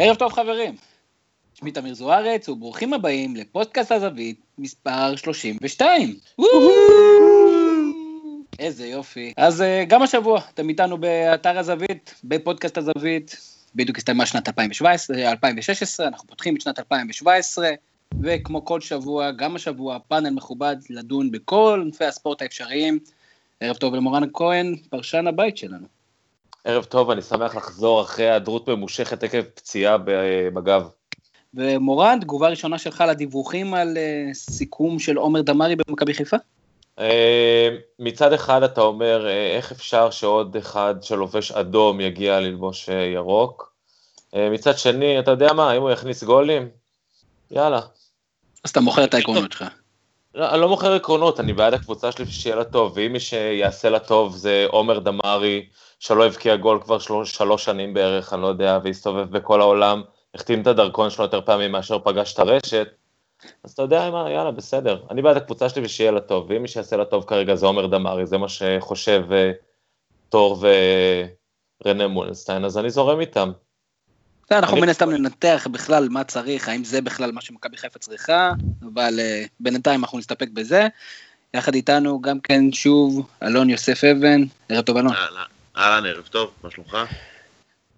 [0.00, 0.74] ערב טוב חברים,
[1.54, 6.16] שמי תמיר זוארץ וברוכים הבאים לפודקאסט הזווית מספר 32.
[8.58, 9.32] איזה יופי.
[9.36, 13.36] אז אה, גם השבוע אתם איתנו באתר הזווית, בפודקאסט הזווית,
[13.74, 17.70] בדיוק הסתיימה שנת 2017, 2016, אנחנו פותחים את שנת 2017,
[18.22, 22.98] וכמו כל שבוע, גם השבוע, פאנל מכובד לדון בכל ענפי הספורט האפשריים.
[23.60, 25.97] ערב טוב למורן כהן, פרשן הבית שלנו.
[26.64, 29.96] ערב טוב, אני שמח לחזור אחרי היעדרות ממושכת עקב פציעה
[30.54, 30.88] בגב.
[31.54, 36.36] ומורן, תגובה ראשונה שלך לדיווחים על uh, סיכום של עומר דמארי במכבי חיפה?
[36.98, 37.02] Uh,
[37.98, 43.72] מצד אחד אתה אומר, uh, איך אפשר שעוד אחד שלובש אדום יגיע ללבוש ירוק?
[44.36, 46.68] מצד שני, אתה יודע מה, אם הוא יכניס גולים,
[47.50, 47.80] יאללה.
[48.64, 49.64] אז אתה מוכר את העקרונות שלך.
[50.34, 53.90] לא, אני לא מוכר עקרונות, אני בעד הקבוצה שלי שיהיה לה טוב, ואם מי שיעשה
[53.90, 55.66] לה טוב זה עומר דמארי,
[55.98, 60.02] שלא הבקיע גול כבר שלוש, שלוש שנים בערך, אני לא יודע, והסתובב בכל העולם,
[60.34, 62.88] החתים את הדרכון שלו יותר פעמים מאשר פגש את הרשת,
[63.64, 65.02] אז אתה יודע מה, יאללה, בסדר.
[65.10, 67.86] אני בעד הקבוצה שלי ושיהיה לה טוב, ואם מי שיעשה לה טוב כרגע זה עומר
[67.86, 69.34] דמארי, זה מה שחושב uh,
[70.28, 70.64] תור
[71.84, 73.52] ורנה מולנסטיין, אז אני זורם איתם.
[74.50, 78.52] אנחנו מן הסתם ננתח בכלל מה צריך, האם זה בכלל מה שמכבי חיפה צריכה,
[78.94, 80.88] אבל uh, בינתיים אנחנו נסתפק בזה.
[81.54, 85.12] יחד איתנו גם כן שוב אלון יוסף אבן, ערב טוב אלון.
[85.78, 86.96] אהלן, ערב טוב, מה שלומך?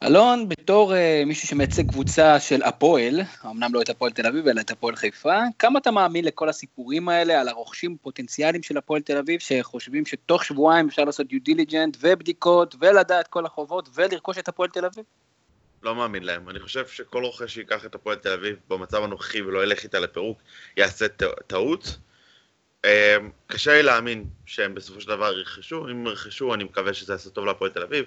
[0.02, 4.60] אלון, בתור אה, מישהו שמייצג קבוצה של הפועל, אמנם לא את הפועל תל אביב, אלא
[4.60, 9.16] את הפועל חיפה, כמה אתה מאמין לכל הסיפורים האלה על הרוכשים פוטנציאליים של הפועל תל
[9.16, 14.68] אביב, שחושבים שתוך שבועיים אפשר לעשות due diligence ובדיקות ולדעת כל החובות ולרכוש את הפועל
[14.68, 15.04] תל אביב?
[15.82, 16.50] לא מאמין להם.
[16.50, 20.38] אני חושב שכל רוכש שיקח את הפועל תל אביב במצב הנוכחי ולא ילך איתה לפירוק,
[20.76, 21.06] יעשה
[21.46, 21.98] טעות.
[22.84, 27.30] אמ, קשה לי להאמין שהם בסופו של דבר ירכשו, אם ירכשו אני מקווה שזה יעשה
[27.30, 28.04] טוב להפועל תל אביב,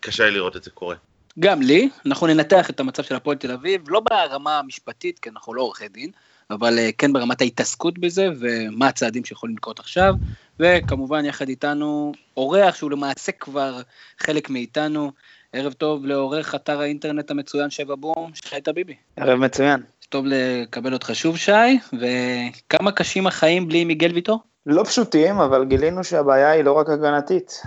[0.00, 0.96] קשה לי לראות את זה קורה.
[1.38, 5.54] גם לי, אנחנו ננתח את המצב של הפועל תל אביב, לא ברמה המשפטית, כי אנחנו
[5.54, 6.10] לא עורכי דין,
[6.50, 10.14] אבל אה, כן ברמת ההתעסקות בזה, ומה הצעדים שיכולים לקרות עכשיו,
[10.60, 13.80] וכמובן יחד איתנו אורח שהוא למעשה כבר
[14.18, 15.12] חלק מאיתנו,
[15.52, 18.94] ערב טוב לעורך אתר האינטרנט המצוין שבע בום, שי טביבי.
[19.16, 19.82] ערב מצוין.
[20.14, 24.40] טוב לקבל אותך שוב שי, וכמה קשים החיים בלי מיגל ויטור?
[24.66, 27.62] לא פשוטים, אבל גילינו שהבעיה היא לא רק הגנתית.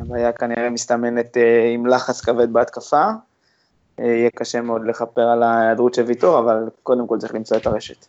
[0.00, 3.04] הבעיה כנראה מסתמנת אה, עם לחץ כבד בהתקפה.
[4.00, 7.66] אה, יהיה קשה מאוד לכפר על ההיעדרות של ויטור, אבל קודם כל צריך למצוא את
[7.66, 8.06] הרשת.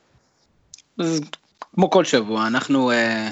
[1.00, 1.22] אז
[1.76, 3.32] כמו כל שבוע, אנחנו אה,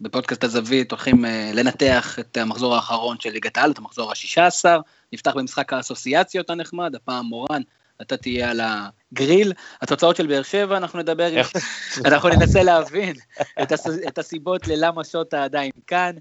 [0.00, 1.24] בפודקאסט הזווית הולכים
[1.54, 4.64] לנתח את המחזור האחרון של ליגת העל, את המחזור ה-16,
[5.12, 7.62] נפתח במשחק האסוציאציות הנחמד, הפעם מורן,
[8.02, 9.52] אתה תהיה על הגריל.
[9.82, 11.30] התוצאות של באר שבע, אנחנו נדבר,
[12.04, 13.14] אנחנו ננסה להבין
[13.62, 16.12] את, הס, את הסיבות ללמה שוטה עדיין כאן.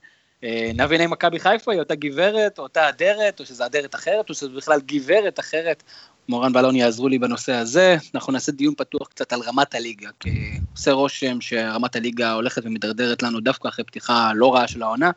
[0.44, 4.34] אה, נבין אם מכבי חיפה היא אותה גברת, אותה אדרת, או שזו אדרת אחרת, או
[4.34, 5.84] שזו בכלל גברת אחרת.
[6.30, 7.97] מורן ואלון יעזרו לי בנושא הזה.
[8.16, 13.24] אנחנו נעשה דיון פתוח קצת על רמת הליגה, כי עושה רושם שרמת הליגה הולכת ומתדרדרת
[13.24, 15.12] לנו דווקא אחרי פתיחה לא רעה של העונה.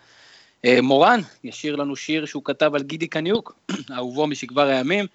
[0.64, 3.52] אה, מורן ישיר לנו שיר שהוא כתב על גידי קניוק,
[3.96, 5.06] אהובו משכבר הימים,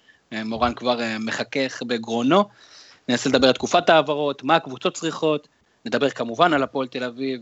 [0.44, 2.44] מורן כבר אה, מחכך בגרונו.
[3.08, 5.48] ננסה לדבר על תקופת ההעברות, מה הקבוצות צריכות,
[5.84, 7.40] נדבר כמובן על הפועל תל אביב,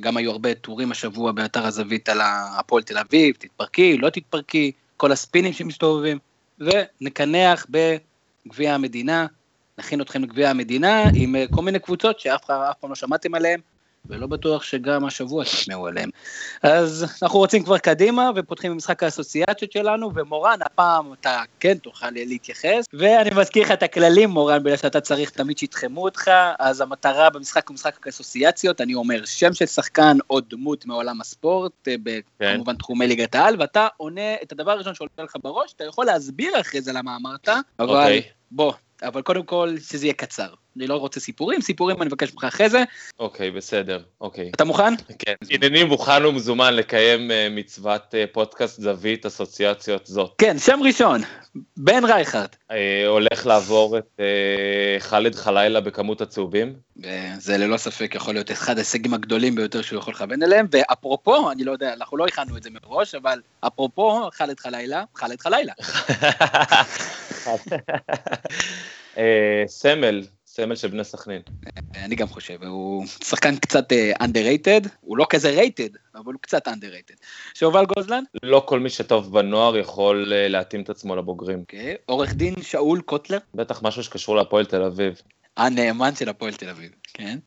[0.00, 2.20] גם היו הרבה טורים השבוע באתר הזווית על
[2.58, 6.18] הפועל תל אביב, תתפרקי, לא תתפרקי, כל הספינים שמסתובבים,
[6.58, 9.26] ונקנח בגביע המדינה,
[9.78, 12.44] נכין אתכם לגביע המדינה עם כל מיני קבוצות שאף
[12.80, 13.60] פעם לא שמעתם עליהן,
[14.06, 16.10] ולא בטוח שגם השבוע תשמעו עליהם.
[16.62, 22.84] אז אנחנו רוצים כבר קדימה, ופותחים במשחק האסוציאציות שלנו, ומורן, הפעם אתה כן תוכל להתייחס,
[22.92, 27.68] ואני מזכיר לך את הכללים, מורן, בגלל שאתה צריך תמיד שיתחמו אותך, אז המטרה במשחק
[27.68, 31.94] הוא משחק האסוציאציות, אני אומר שם של שחקן או דמות מעולם הספורט, אה,
[32.38, 32.54] כן.
[32.54, 36.60] כמובן תחומי ליגת העל, ואתה עונה את הדבר הראשון שעולה לך בראש, אתה יכול להסביר
[36.60, 37.48] אחרי זה למה אמרת,
[37.78, 38.22] אבל אוקיי.
[38.50, 38.72] בוא,
[39.02, 40.48] אבל קודם כל שזה יהיה קצר.
[40.78, 42.84] אני לא רוצה סיפורים, סיפורים אני מבקש ממך אחרי זה.
[43.18, 44.50] אוקיי, בסדר, אוקיי.
[44.56, 44.94] אתה מוכן?
[45.18, 45.34] כן.
[45.50, 50.34] הנני מוכן ומזומן לקיים uh, מצוות uh, פודקאסט זווית אסוציאציות זאת.
[50.38, 51.20] כן, שם ראשון,
[51.76, 52.48] בן רייכרד.
[52.70, 52.74] Uh,
[53.06, 54.20] הולך לעבור את
[54.98, 56.74] חאלד חלילה בכמות הצהובים.
[57.38, 61.64] זה ללא ספק יכול להיות אחד ההישגים הגדולים ביותר שהוא יכול לכוון אליהם, ואפרופו, אני
[61.64, 65.72] לא יודע, אנחנו לא הכנו את זה מראש, אבל אפרופו חאלד חלילה, חאלד חלילה.
[69.66, 70.22] סמל,
[70.60, 71.42] סמל של בני סכנין.
[71.94, 76.68] אני גם חושב, הוא שחקן קצת uh, underrated, הוא לא כזה rated, אבל הוא קצת
[76.68, 77.16] underrated.
[77.54, 78.22] שובל גוזלן?
[78.42, 81.58] לא כל מי שטוב בנוער יכול uh, להתאים את עצמו לבוגרים.
[81.60, 81.96] אוקיי, okay.
[82.06, 83.38] עורך דין שאול קוטלר?
[83.54, 85.22] בטח משהו שקשור להפועל תל אביב.
[85.56, 87.38] הנאמן של הפועל תל אביב, כן.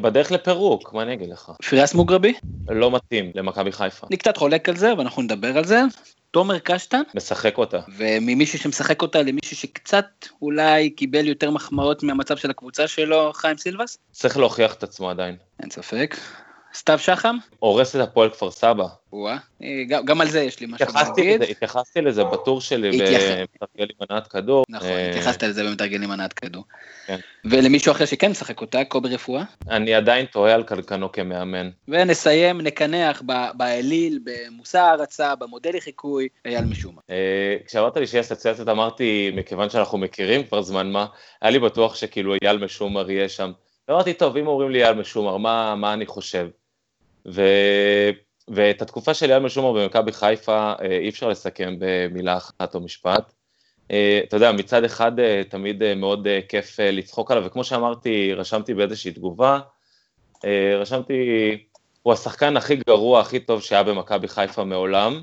[0.00, 1.52] בדרך לפירוק, מה אני אגיד לך?
[1.62, 2.34] פיריאס מוגרבי?
[2.68, 4.06] לא מתאים למכבי חיפה.
[4.10, 5.80] אני קצת חולק על זה, ואנחנו נדבר על זה.
[6.34, 7.80] תומר קשטן, משחק אותה.
[7.96, 10.06] וממישהו שמשחק אותה למישהו שקצת
[10.42, 13.98] אולי קיבל יותר מחמאות מהמצב של הקבוצה שלו, חיים סילבס?
[14.12, 15.36] צריך להוכיח את עצמו עדיין.
[15.62, 16.16] אין ספק.
[16.74, 17.36] סתיו שחם?
[17.58, 18.86] הורס את הפועל כפר סבא.
[19.12, 21.42] וואה, אה, גם, גם על זה יש לי משהו להגיד.
[21.42, 24.64] לזה, התייחסתי לזה בטור שלי במתרגלים מנעת כדור.
[24.68, 26.64] נכון, אה, התייחסת לזה במתרגלים מנעת כדור.
[27.06, 27.18] כן.
[27.44, 29.42] ולמישהו אחר שכן משחק אותה, קובי רפואה.
[29.70, 31.70] אני עדיין תוהה על קלקנו כמאמן.
[31.88, 37.00] ונסיים, נקנח ב- באליל, במושא הערצה, במודל לחיקוי, אייל משומע.
[37.10, 41.06] אה, כשאמרת לי שיש אסוציאציות אמרתי, מכיוון שאנחנו מכירים כבר זמן מה,
[41.42, 43.52] היה לי בטוח שכאילו אייל משומר יהיה שם.
[43.88, 46.48] ואמרתי, טוב, אם אומרים לי אייל משומר, מה, מה אני חושב?
[47.26, 47.42] ו...
[48.48, 53.32] ואת התקופה של אייל משומר במכבי חיפה אה, אי אפשר לסכם במילה אחת או משפט.
[53.90, 59.12] אה, אתה יודע, מצד אחד אה, תמיד מאוד כיף לצחוק עליו, וכמו שאמרתי, רשמתי באיזושהי
[59.12, 59.60] תגובה,
[60.80, 61.14] רשמתי,
[62.02, 65.22] הוא השחקן הכי גרוע, הכי טוב שהיה במכבי חיפה מעולם,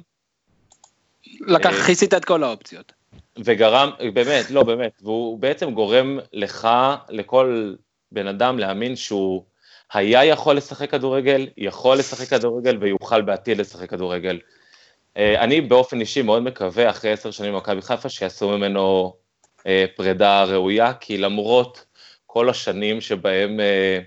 [1.47, 2.91] לקח, כיסית את כל האופציות.
[3.37, 6.67] וגרם, באמת, לא באמת, והוא בעצם גורם לך,
[7.09, 7.75] לכל
[8.11, 9.43] בן אדם להאמין שהוא
[9.93, 14.39] היה יכול לשחק כדורגל, יכול לשחק כדורגל ויוכל בעתיד לשחק כדורגל.
[15.17, 19.13] אה, אני באופן אישי מאוד מקווה, אחרי עשר שנים במכבי חיפה, שיעשו ממנו
[19.67, 21.85] אה, פרידה ראויה, כי למרות
[22.25, 23.99] כל השנים שבהם אה,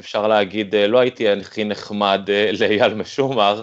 [0.00, 3.62] אפשר להגיד, לא הייתי הכי נחמד לאייל משומר,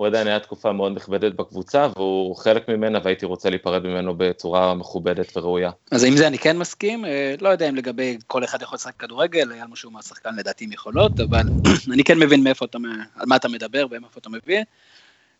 [0.00, 4.74] הוא עדיין היה תקופה מאוד נכבדת בקבוצה, והוא חלק ממנה, והייתי רוצה להיפרד ממנו בצורה
[4.74, 5.70] מכובדת וראויה.
[5.90, 8.96] אז עם זה אני כן מסכים, אה, לא יודע אם לגבי כל אחד יכול לשחק
[8.96, 11.48] כדורגל, אייל משומע שחקן לדעתי עם יכולות, אבל
[11.92, 12.78] אני כן מבין מאיפה אתה,
[13.16, 14.60] על מה אתה מדבר ומאיפה אתה מביא.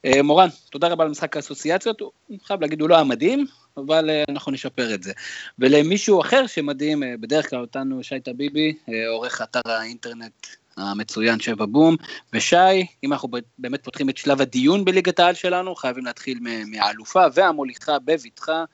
[0.05, 3.47] אה, מורן, תודה רבה על משחק האסוציאציות, אני חייב להגיד, הוא לא היה מדהים,
[3.77, 5.13] אבל אה, אנחנו נשפר את זה.
[5.59, 8.75] ולמישהו אחר שמדהים, בדרך כלל אותנו שי טביבי,
[9.09, 11.97] עורך אתר האינטרנט המצוין שבע בום,
[12.33, 13.29] ושי, אם אנחנו
[13.59, 18.65] באמת פותחים את שלב הדיון בליגת העל שלנו, חייבים להתחיל מהאלופה והמוליכה בבטחה,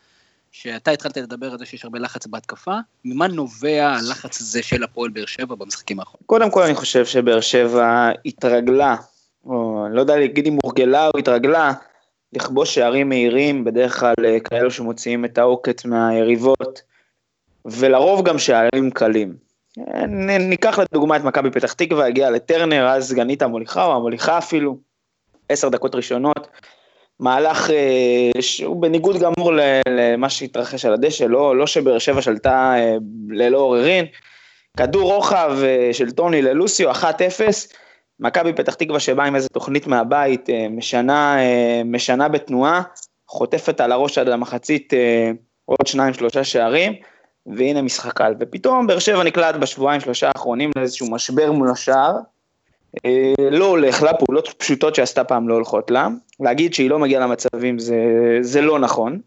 [0.53, 5.11] שאתה התחלת לדבר על זה שיש הרבה לחץ בהתקפה, ממה נובע הלחץ הזה של הפועל
[5.11, 6.27] באר שבע במשחקים האחרונים?
[6.27, 8.97] קודם כל אני חושב שבאר שבע התרגלה,
[9.45, 11.73] או לא יודע להגיד אם הורגלה או התרגלה,
[12.33, 16.83] לכבוש שערים מהירים, בדרך כלל אה, כאלו שמוציאים את העוקץ מהיריבות,
[17.65, 19.46] ולרוב גם שערים קלים.
[20.39, 24.77] ניקח לדוגמה את מכבי פתח תקווה, הגיעה לטרנר, אז סגנית המוליכה, או המוליכה אפילו,
[25.49, 26.49] עשר דקות ראשונות,
[27.21, 29.53] מהלך אה, שהוא בניגוד גמור
[29.89, 32.97] למה שהתרחש על הדשא, לא, לא שבאר שבע שלטה אה,
[33.29, 34.05] ללא עוררין,
[34.77, 37.05] כדור רוחב אה, של טוני ללוסיו, 1-0,
[38.21, 41.37] מכבי פתח תקווה שבאה עם איזה תוכנית מהבית, משנה,
[41.85, 42.83] משנה בתנועה,
[43.29, 45.31] חוטפת על הראש עד המחצית אה,
[45.65, 46.93] עוד שניים שלושה שערים,
[47.47, 48.35] והנה משחק קל.
[48.41, 52.17] ופתאום באר שבע נקלט בשבועיים שלושה האחרונים לאיזשהו משבר מול השער,
[53.05, 56.09] אה, לא הולך לה, פעולות פשוטות שעשתה פעם לא הולכות לה,
[56.41, 57.97] להגיד שהיא לא מגיעה למצבים זה,
[58.41, 59.21] זה לא נכון.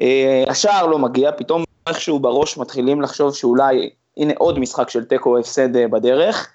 [0.00, 5.38] אה, השער לא מגיע, פתאום איכשהו בראש מתחילים לחשוב שאולי, הנה עוד משחק של תיקו
[5.38, 6.50] הפסד אה, בדרך.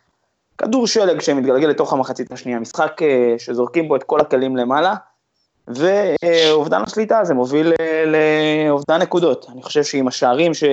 [0.57, 3.01] כדור שלג שמתגלגל לתוך המחצית השנייה, משחק
[3.38, 4.95] שזורקים בו את כל הכלים למעלה,
[5.69, 9.45] ואובדן השליטה הזה מוביל אה, לאובדן נקודות.
[9.54, 10.63] אני חושב שעם השערים ש...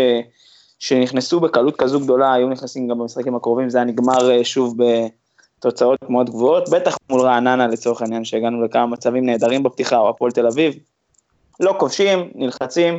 [0.78, 4.76] שנכנסו בקלות כזו גדולה, היו נכנסים גם במשחקים הקרובים, זה היה נגמר אה, שוב
[5.58, 10.32] בתוצאות מאוד גבוהות, בטח מול רעננה לצורך העניין, שהגענו לכמה מצבים נהדרים בפתיחה, או הפועל
[10.32, 10.74] תל אביב.
[11.60, 12.98] לא כובשים, נלחצים,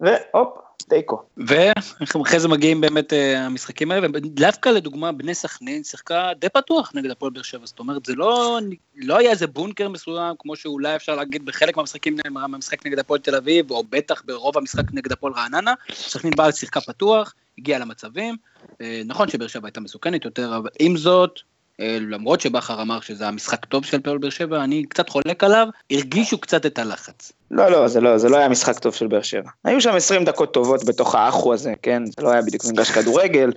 [0.00, 0.48] והופ,
[0.90, 1.22] תיקו.
[1.36, 7.10] ואחרי זה מגיעים באמת אה, המשחקים האלה, ודווקא לדוגמה בני סכנין שיחקה די פתוח נגד
[7.10, 8.58] הפועל באר שבע, זאת אומרת זה לא,
[8.96, 13.34] לא היה איזה בונקר מסוים כמו שאולי אפשר להגיד בחלק מהמשחקים מהמשחק נגד הפועל תל
[13.34, 18.36] אביב, או בטח ברוב המשחק נגד הפועל רעננה, סכנין באה שיחקה פתוח, הגיעה למצבים,
[18.80, 21.40] אה, נכון שבאר שבע הייתה מסוכנת יותר, אבל עם זאת,
[21.80, 26.38] למרות שבכר אמר שזה המשחק טוב של הפועל באר שבע, אני קצת חולק עליו, הרגישו
[26.38, 27.32] קצת את הלחץ.
[27.50, 29.50] לא, לא, זה לא, זה לא היה משחק טוב של באר שבע.
[29.64, 32.06] היו שם 20 דקות טובות בתוך האחו הזה, כן?
[32.06, 33.52] זה לא היה בדיוק מגרש כדורגל.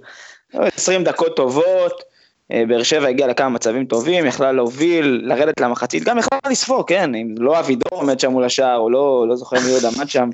[0.54, 2.13] 20 דקות טובות, אה,
[2.50, 7.16] באר שבע הגיעה לכמה מצבים טובים, יכלה להוביל, לרדת למחצית, גם יכלה לספוג, כן?
[7.16, 10.30] אם לא אבידור עומד שם מול השער, או לא, לא זוכר מי עוד עמד שם,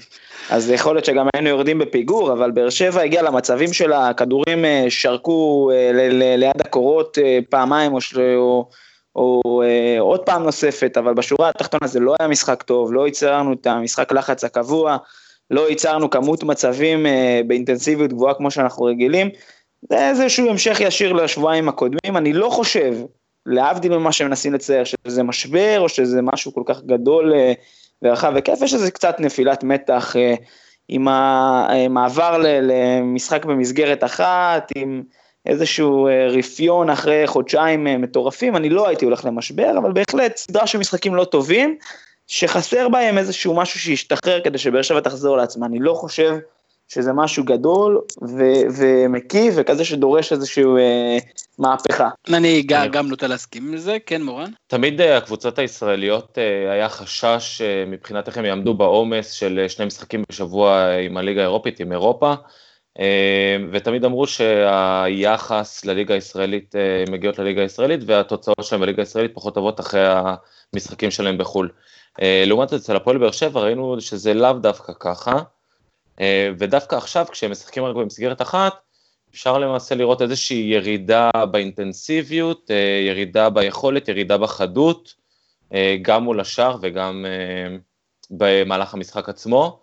[0.49, 4.85] אז יכול להיות שגם היינו יורדים בפיגור, אבל באר שבע הגיעה למצבים שלה, הכדורים אה,
[4.89, 5.91] שרקו אה,
[6.37, 8.69] ליד הקורות אה, פעמיים או, או,
[9.15, 13.53] או אה, עוד פעם נוספת, אבל בשורה התחתונה זה לא היה משחק טוב, לא ייצרנו
[13.53, 14.97] את המשחק לחץ הקבוע,
[15.51, 19.29] לא ייצרנו כמות מצבים אה, באינטנסיביות גבוהה כמו שאנחנו רגילים.
[19.81, 22.93] זה איזשהו המשך ישיר לשבועיים הקודמים, אני לא חושב,
[23.45, 27.53] להבדיל ממה שמנסים לצייר, שזה משבר או שזה משהו כל כך גדול אה,
[28.01, 30.35] ורחב היקף, יש איזה קצת נפילת מתח אה,
[30.89, 35.03] עם המעבר למשחק במסגרת אחת, עם
[35.45, 40.77] איזשהו אה, רפיון אחרי חודשיים מטורפים, אני לא הייתי הולך למשבר, אבל בהחלט סדרה של
[40.77, 41.77] משחקים לא טובים,
[42.27, 45.65] שחסר בהם איזשהו משהו שישתחרר כדי שבאר שבע תחזור לעצמה.
[45.65, 46.37] אני לא חושב
[46.89, 51.17] שזה משהו גדול ו- ומקיף וכזה שדורש איזושהי אה,
[51.59, 52.09] מהפכה.
[52.33, 54.51] אני גם, גם נוטה להסכים עם זה, כן מורן?
[54.67, 59.85] תמיד אה, הקבוצות הישראליות אה, היה חשש אה, מבחינת איך הם יעמדו בעומס של שני
[59.85, 62.33] משחקים בשבוע עם הליגה האירופית, עם אירופה,
[63.71, 66.75] ותמיד אמרו שהיחס לליגה הישראלית,
[67.11, 70.01] מגיעות לליגה הישראלית והתוצאות שלהם בליגה הישראלית פחות טובות אחרי
[70.73, 71.69] המשחקים שלהם בחו"ל.
[72.21, 75.39] לעומת זאת, אצל הפועל באר שבע ראינו שזה לאו דווקא ככה.
[76.19, 78.73] אה, ודווקא עכשיו, כשהם משחקים רק במסגרת אחת,
[79.31, 85.13] אפשר למעשה לראות איזושהי ירידה באינטנסיביות, אה, ירידה ביכולת, ירידה בחדות,
[85.73, 87.25] אה, גם מול השאר וגם
[88.31, 89.79] במהלך המשחק עצמו.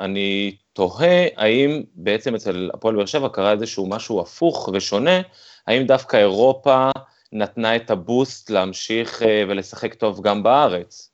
[0.00, 5.20] אני תוהה האם בעצם אצל הפועל באר שבע קרה איזשהו משהו הפוך ושונה,
[5.66, 6.90] האם דווקא אירופה
[7.32, 11.13] נתנה את הבוסט להמשיך ולשחק טוב גם בארץ?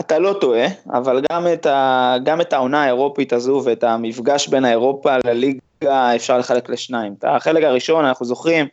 [0.00, 4.64] אתה לא טועה, אבל גם את, ה, גם את העונה האירופית הזו ואת המפגש בין
[4.64, 7.14] האירופה לליגה אפשר לחלק לשניים.
[7.18, 8.66] את החלק הראשון, אנחנו זוכרים,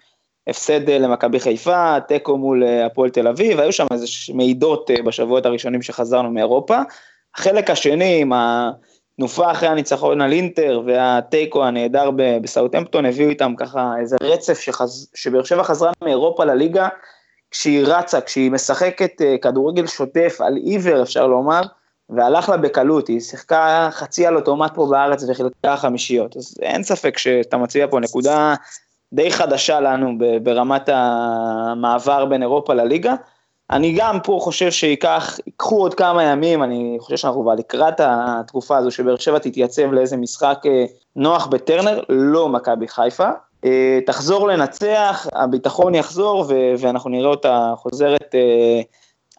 [0.47, 5.45] הפסד למכבי חיפה, תיקו מול אה, הפועל תל אביב, היו שם איזה מעידות אה, בשבועות
[5.45, 6.77] הראשונים שחזרנו מאירופה.
[7.35, 12.09] החלק השני, עם התנופה אחרי הניצחון על אינטר והתיקו הנהדר
[12.41, 14.59] בסאוטהמפטון, הביאו איתם ככה איזה רצף.
[15.15, 16.87] שבאר שבע חזרה מאירופה לליגה.
[17.51, 21.61] כשהיא רצה, כשהיא משחקת אה, כדורגל שוטף על עיוור, אפשר לומר,
[22.09, 26.37] והלך לה בקלות, היא שיחקה חצי על אוטומט פה בארץ וחילקה חמישיות.
[26.37, 28.55] אז אין ספק שאתה מצביע פה נקודה
[29.13, 33.13] די חדשה לנו ברמת המעבר בין אירופה לליגה.
[33.71, 38.77] אני גם פה חושב שייקח, ייקחו עוד כמה ימים, אני חושב שאנחנו כבר לקראת התקופה
[38.77, 40.85] הזו שבאר שבע תתייצב לאיזה משחק אה,
[41.15, 43.29] נוח בטרנר, לא מכבי חיפה.
[43.65, 48.35] אה, תחזור לנצח, הביטחון יחזור ו- ואנחנו נראה אותה חוזרת.
[48.35, 48.81] אה,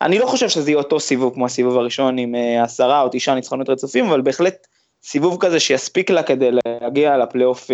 [0.02, 3.68] אני לא חושב שזה יהיה אותו סיבוב כמו הסיבוב הראשון עם עשרה או תשעה ניצחונות
[3.68, 4.66] רצופים, אבל בהחלט
[5.02, 7.70] סיבוב כזה שיספיק לה כדי להגיע לפלייאוף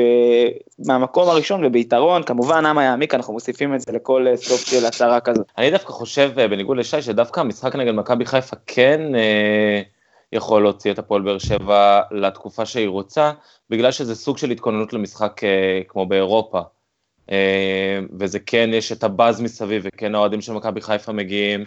[0.86, 5.46] מהמקום הראשון וביתרון, כמובן אמה יעמיק, אנחנו מוסיפים את זה לכל סוף של הצהרה כזאת.
[5.58, 9.00] אני דווקא חושב, בניגוד לשי, שדווקא המשחק נגד מכבי חיפה כן...
[10.32, 13.32] יכול להוציא את הפועל באר שבע לתקופה שהיא רוצה,
[13.70, 16.60] בגלל שזה סוג של התכוננות למשחק אה, כמו באירופה.
[17.30, 21.66] אה, וזה כן, יש את הבאז מסביב, וכן האוהדים של מכבי חיפה מגיעים, אה,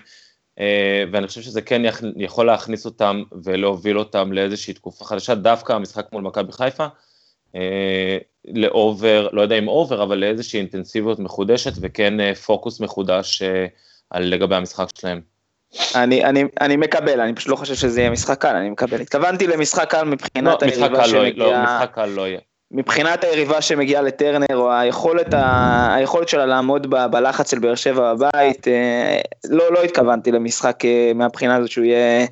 [1.12, 1.82] ואני חושב שזה כן
[2.16, 6.86] יכול להכניס אותם ולהוביל אותם לאיזושהי תקופה חדשה, דווקא המשחק מול מכבי חיפה,
[8.48, 13.42] ל over, לא יודע אם over, אבל לאיזושהי אינטנסיביות מחודשת, וכן פוקוס מחודש
[14.10, 15.22] על לגבי המשחק שלהם.
[15.96, 19.02] אני, אני, אני מקבל, אני פשוט לא חושב שזה יהיה משחק קל, אני מקבל.
[19.02, 21.48] התכוונתי למשחק קל מבחינת לא, היריבה לא, שמגיעה...
[21.48, 22.40] לא, משחק קל לא יהיה.
[22.72, 25.94] מבחינת היריבה שמגיעה לטרנר, או היכולת, ה...
[25.96, 27.06] היכולת שלה לעמוד ב...
[27.06, 32.26] בלחץ של באר שבע בבית, אה, לא, לא התכוונתי למשחק אה, מהבחינה הזאת שהוא יהיה,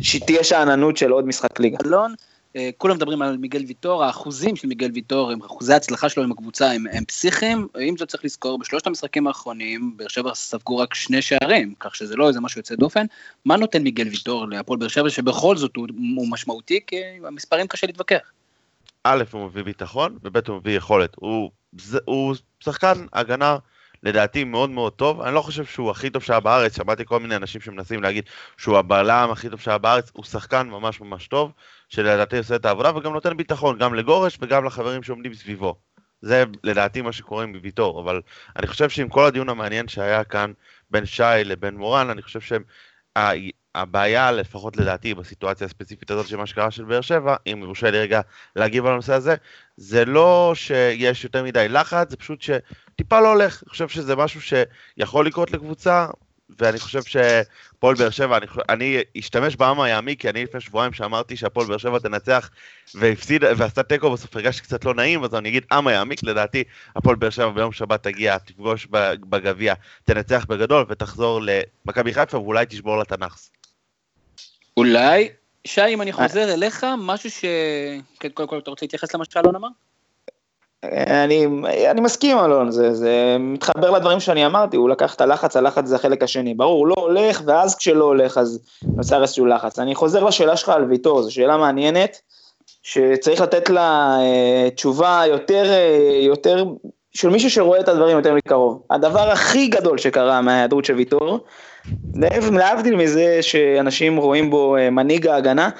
[0.00, 1.78] שתהיה שאננות של עוד משחק ליגה.
[1.86, 2.14] אלון,
[2.56, 6.70] אה, כולם מדברים על מיגל ויטור, האחוזים של מיגל ויטור, אחוזי ההצלחה שלו עם הקבוצה
[6.70, 11.22] הם, הם פסיכיים, עם זאת צריך לזכור, בשלושת המשחקים האחרונים, באר שבע ספגו רק שני
[11.22, 13.06] שערים, כך שזה לא איזה משהו יוצא דופן.
[13.44, 17.86] מה נותן מיגל ויטור להפועל באר שבע, שבכל זאת הוא, הוא משמעותי, כי המספרים קשה
[17.86, 18.32] להתווכח.
[19.04, 21.14] א', הוא מביא ביטחון, וב', הוא מביא יכולת.
[21.16, 21.50] הוא,
[22.04, 23.56] הוא שחקן הגנה
[24.02, 25.20] לדעתי מאוד מאוד טוב.
[25.20, 28.24] אני לא חושב שהוא הכי טוב שהיה בארץ, שמעתי כל מיני אנשים שמנסים להגיד
[28.56, 31.52] שהוא הבלם הכי טוב שהיה בארץ, הוא שחקן ממש ממש טוב,
[31.88, 35.74] שלדעתי עושה את העבודה וגם נותן ביטחון, גם לגורש וגם לחברים שעומדים סביבו.
[36.22, 38.20] זה לדעתי מה שקורה עם ויטור, אבל
[38.56, 40.52] אני חושב שעם כל הדיון המעניין שהיה כאן
[40.90, 42.62] בין שי לבין מורן, אני חושב שהם...
[43.74, 47.98] הבעיה, לפחות לדעתי, בסיטואציה הספציפית הזאת של מה שקרה של באר שבע, אם יורשה לי
[47.98, 48.20] רגע
[48.56, 49.34] להגיב על הנושא הזה,
[49.76, 53.62] זה לא שיש יותר מדי לחץ, זה פשוט שטיפה לא הולך.
[53.62, 56.06] אני חושב שזה משהו שיכול לקרות לקבוצה,
[56.58, 61.36] ואני חושב שפועל באר שבע, אני, אני אשתמש בעם היעמי, כי אני לפני שבועיים שאמרתי
[61.36, 62.50] שהפועל באר שבע תנצח
[62.94, 66.64] והפסיד, ועשתה תיקו, בסוף הרגשתי קצת לא נעים, אז אני אגיד עם היעמיק, לדעתי
[66.96, 68.86] הפועל באר שבע ביום שבת תגיע, תפגוש
[69.30, 73.04] בגביע, תנצח בגדול ותחזור למכבי חיפה ואולי תשבור לה.
[74.76, 75.28] אולי,
[75.66, 77.44] שי, אם אני חוזר אליך, משהו ש...
[78.34, 79.68] קודם כל אתה רוצה להתייחס למה שאלון אמר?
[80.84, 81.46] אני,
[81.90, 85.96] אני מסכים אלון, זה, זה מתחבר לדברים שאני אמרתי, הוא לקח את הלחץ, הלחץ זה
[85.96, 88.60] החלק השני, ברור, הוא לא הולך, ואז כשלא הולך אז
[88.96, 89.78] נוצר איזשהו לחץ.
[89.78, 92.20] אני חוזר לשאלה שלך על ויטור, זו שאלה מעניינת,
[92.82, 96.64] שצריך לתת לה אה, תשובה יותר, אה, יותר,
[97.14, 98.82] של מישהו שרואה את הדברים יותר מקרוב.
[98.90, 101.38] הדבר הכי גדול שקרה מההיעדרות של ויטור,
[102.52, 105.70] להבדיל מזה שאנשים רואים בו אה, מנהיג ההגנה,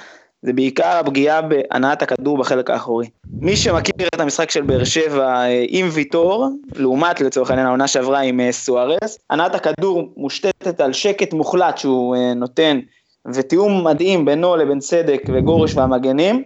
[0.41, 3.07] זה בעיקר הפגיעה בהנעת הכדור בחלק האחורי.
[3.41, 8.19] מי שמכיר את המשחק של באר שבע אה, עם ויטור, לעומת לצורך העניין העונה שעברה
[8.19, 12.79] עם אה, סוארס, הנעת הכדור מושתתת על שקט מוחלט שהוא אה, נותן,
[13.33, 16.43] ותיאום מדהים בינו לבין צדק וגורש והמגנים,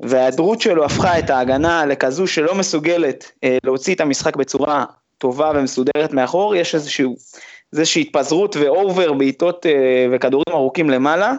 [0.00, 3.32] וההיעדרות שלו הפכה את ההגנה לכזו שלא מסוגלת
[3.64, 4.84] להוציא את המשחק בצורה
[5.18, 9.66] טובה ומסודרת מאחור, יש איזושהי התפזרות ואובר בעיטות
[10.12, 11.32] וכדורים ארוכים למעלה.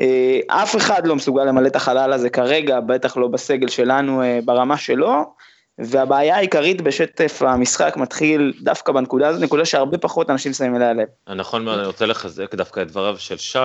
[0.00, 4.38] אה, אף אחד לא מסוגל למלא את החלל הזה כרגע, בטח לא בסגל שלנו אה,
[4.44, 5.34] ברמה שלו,
[5.78, 11.34] והבעיה העיקרית בשטף המשחק מתחיל דווקא בנקודה הזאת, נקודה שהרבה פחות אנשים שמים אליה לב.
[11.36, 13.58] נכון מאוד, אני רוצה לחזק דווקא את דבריו של שי,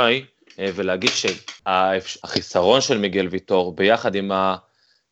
[0.59, 4.31] אה, ולהגיד שהחיסרון של מיגל ויטור, ביחד עם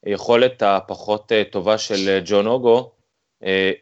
[0.05, 2.91] היכולת הפחות טובה של ג'ון אוגו,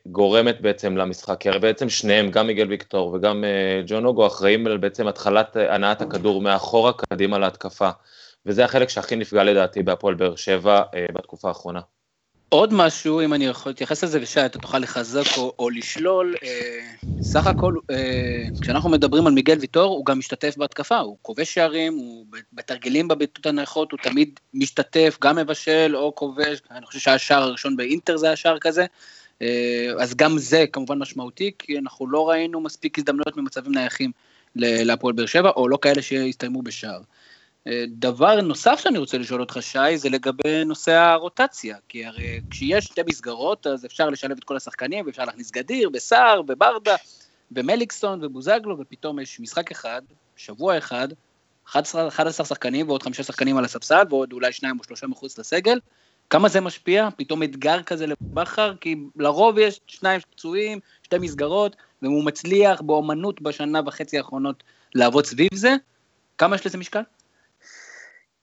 [0.08, 4.68] גורמת בעצם למשחק, כי הרי בעצם שניהם, גם מיגל ויקטור וגם אה, ג'ון אוגו, אחראים
[4.68, 7.90] על בעצם התחלת הנעת הכדור מאחורה קדימה להתקפה.
[8.46, 11.80] וזה החלק שהכי נפגע לדעתי בהפועל באר שבע אה, בתקופה האחרונה.
[12.50, 16.80] עוד משהו, אם אני יכול להתייחס לזה, ושי, אתה תוכל לחזק או, או לשלול, אה,
[17.22, 21.96] סך הכל, אה, כשאנחנו מדברים על מיגל ויטור, הוא גם משתתף בהתקפה, הוא כובש שערים,
[21.96, 27.78] הוא בתרגילים בביתות הנכות, הוא תמיד משתתף, גם מבשל או כובש, אני חושב שהשער הראשון
[27.78, 28.88] באינטר זה השער כזה, אה,
[30.00, 34.12] אז גם זה כמובן משמעותי, כי אנחנו לא ראינו מספיק הזדמנויות ממצבים נייחים
[34.56, 37.01] להפועל באר שבע, או לא כאלה שהסתיימו בשער.
[37.68, 42.86] אה, דבר נוסף שאני רוצה לשאול אותך, שי, זה לגבי נושא הרוטציה, כי הרי כשיש
[42.86, 46.96] שתי מסגרות, אז אפשר לשלב את כל השחקנים, ואפשר להכניס גדיר, בסער, בברדה,
[47.51, 50.01] במליקסון ובוזגלו, ופתאום יש משחק אחד,
[50.36, 51.08] שבוע אחד,
[51.68, 55.80] 11, 11 שחקנים ועוד חמישה שחקנים על הספסל, ועוד אולי שניים או שלושה מחוץ לסגל,
[56.29, 57.10] כמה זה משפיע?
[57.17, 58.74] פתאום אתגר כזה לבכר?
[58.82, 64.63] כי לרוב יש שניים פצועים, שתי מסגרות, והוא מצליח באומנות בשנה וחצי האחרונות
[64.96, 65.75] לעבוד סביב זה.
[66.38, 67.01] כמה יש לזה משקל?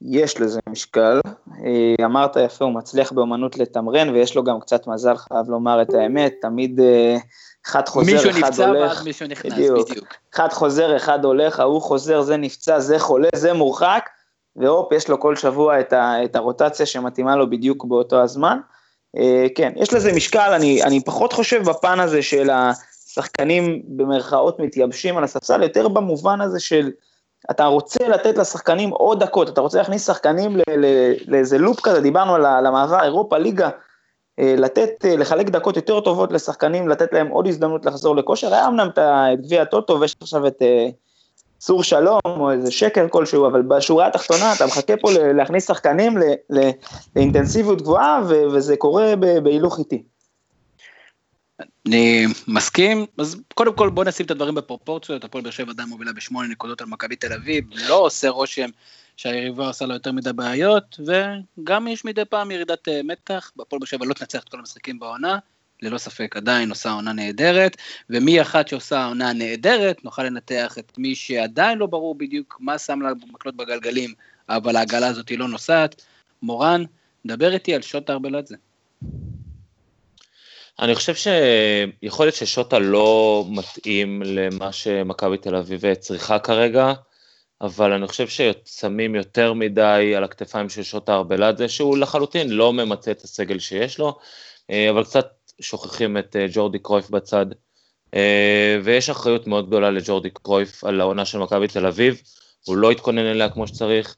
[0.02, 1.20] יש לזה משקל.
[1.64, 5.94] אה, אמרת יפה, הוא מצליח באומנות לתמרן, ויש לו גם קצת מזל, חייב לומר את
[5.94, 7.16] האמת, תמיד אה,
[7.66, 8.36] אחד חוזר, אחד הולך.
[8.36, 9.90] מישהו נפצע ואז מישהו נכנס, בדיוק.
[9.90, 10.14] בדיוק.
[10.34, 14.08] אחד חוזר, אחד הולך, ההוא חוזר, זה נפצע, זה חולה, זה מורחק.
[14.56, 18.58] והופ, יש לו כל שבוע את, ה, את הרוטציה שמתאימה לו בדיוק באותו הזמן.
[19.16, 25.16] אה, כן, יש לזה משקל, אני, אני פחות חושב בפן הזה של השחקנים במרכאות מתייבשים
[25.16, 26.90] על הספסל, יותר במובן הזה של
[27.50, 30.56] אתה רוצה לתת לשחקנים עוד דקות, אתה רוצה להכניס שחקנים
[31.26, 33.70] לאיזה לופ כזה, דיברנו על המעבר אירופה, ליגה,
[34.38, 38.66] אה, לתת, אה, לחלק דקות יותר טובות לשחקנים, לתת להם עוד הזדמנות לחזור לכושר, היה
[38.66, 38.98] אמנם את
[39.40, 40.62] גביע הטוטו ויש עכשיו את
[41.62, 46.14] צור שלום או איזה שקר כלשהו, אבל בשורה התחתונה אתה מחכה פה להכניס שחקנים
[47.16, 50.02] לאינטנסיביות גבוהה וזה קורה בהילוך איטי.
[51.86, 56.12] אני מסכים, אז קודם כל בוא נשים את הדברים בפרופורציות, הפועל באר שבע עדיין מובילה
[56.12, 58.68] בשמונה נקודות על מכבי תל אביב, לא עושה רושם
[59.16, 63.86] שהיריבה עושה לו יותר מדי בעיות, וגם יש מדי פעם ירידת אה, מתח, הפועל באר
[63.86, 65.38] שבע לא תנצח את כל המשחקים בעונה,
[65.82, 67.76] ללא ספק עדיין עושה עונה נהדרת,
[68.10, 73.02] ומי אחת שעושה עונה נהדרת, נוכל לנתח את מי שעדיין לא ברור בדיוק מה שם
[73.02, 74.14] לה מקלות בגלגלים,
[74.48, 76.02] אבל העגלה הזאת היא לא נוסעת.
[76.42, 76.84] מורן,
[77.26, 78.56] דבר איתי על שוטה ארבלדזה.
[80.80, 86.92] אני חושב שיכול להיות ששוטה לא מתאים למה שמכבי תל אביב צריכה כרגע,
[87.60, 93.10] אבל אני חושב ששמים יותר מדי על הכתפיים של שוטה ארבלדזה, שהוא לחלוטין לא ממצה
[93.10, 94.18] את הסגל שיש לו,
[94.70, 95.26] אה, אבל קצת
[95.60, 97.46] שוכחים את אה, ג'ורדי קרויף בצד,
[98.14, 102.22] אה, ויש אחריות מאוד גדולה לג'ורדי קרויף על העונה של מכבי תל אביב,
[102.66, 104.16] הוא לא התכונן אליה כמו שצריך,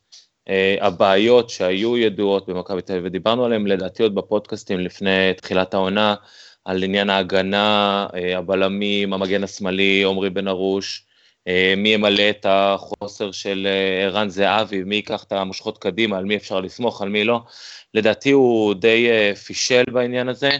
[0.48, 6.14] אה, הבעיות שהיו ידועות במכבי תל אביב, ודיברנו עליהן לדעתי עוד בפודקאסטים לפני תחילת העונה,
[6.64, 11.06] על עניין ההגנה, הבלמים, המגן השמאלי, עמרי בן ארוש,
[11.76, 13.68] מי ימלא את החוסר של
[14.02, 17.40] ערן זהבי, מי ייקח את המושכות קדימה, על מי אפשר לסמוך, על מי לא.
[17.94, 19.08] לדעתי הוא די
[19.46, 20.50] פישל בעניין הזה.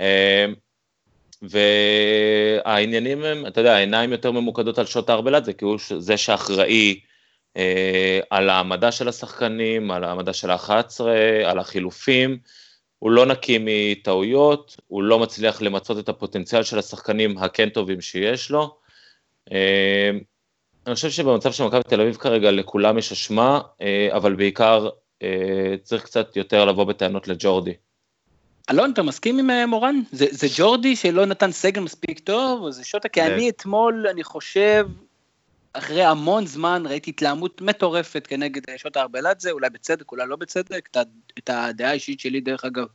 [0.00, 0.54] אמ,
[1.42, 7.00] והעניינים הם, אתה יודע, העיניים יותר ממוקדות על שעות הארבלת, כי הוא זה שאחראי
[7.56, 11.04] אה, על העמדה של השחקנים, על העמדה של ה-11,
[11.44, 12.38] על החילופים,
[12.98, 18.50] הוא לא נקי מטעויות, הוא לא מצליח למצות את הפוטנציאל של השחקנים הכן טובים שיש
[18.50, 18.76] לו.
[19.52, 20.10] אה,
[20.86, 24.88] אני חושב שבמצב של מכבי תל אביב כרגע לכולם יש אשמה, אה, אבל בעיקר
[25.22, 27.74] אה, צריך קצת יותר לבוא בטענות לג'ורדי.
[28.70, 30.00] אלון, אתה מסכים עם אה, מורן?
[30.12, 33.08] זה, זה ג'ורדי שלא נתן סגל מספיק טוב, או זה שוטה?
[33.08, 34.86] כי אני אתמול, אני חושב,
[35.72, 40.88] אחרי המון זמן ראיתי התלהמות מטורפת כנגד אה, שוטה ארבלדזה, אולי בצדק, אולי לא בצדק,
[40.90, 40.96] את,
[41.38, 42.86] את הדעה האישית שלי, דרך אגב,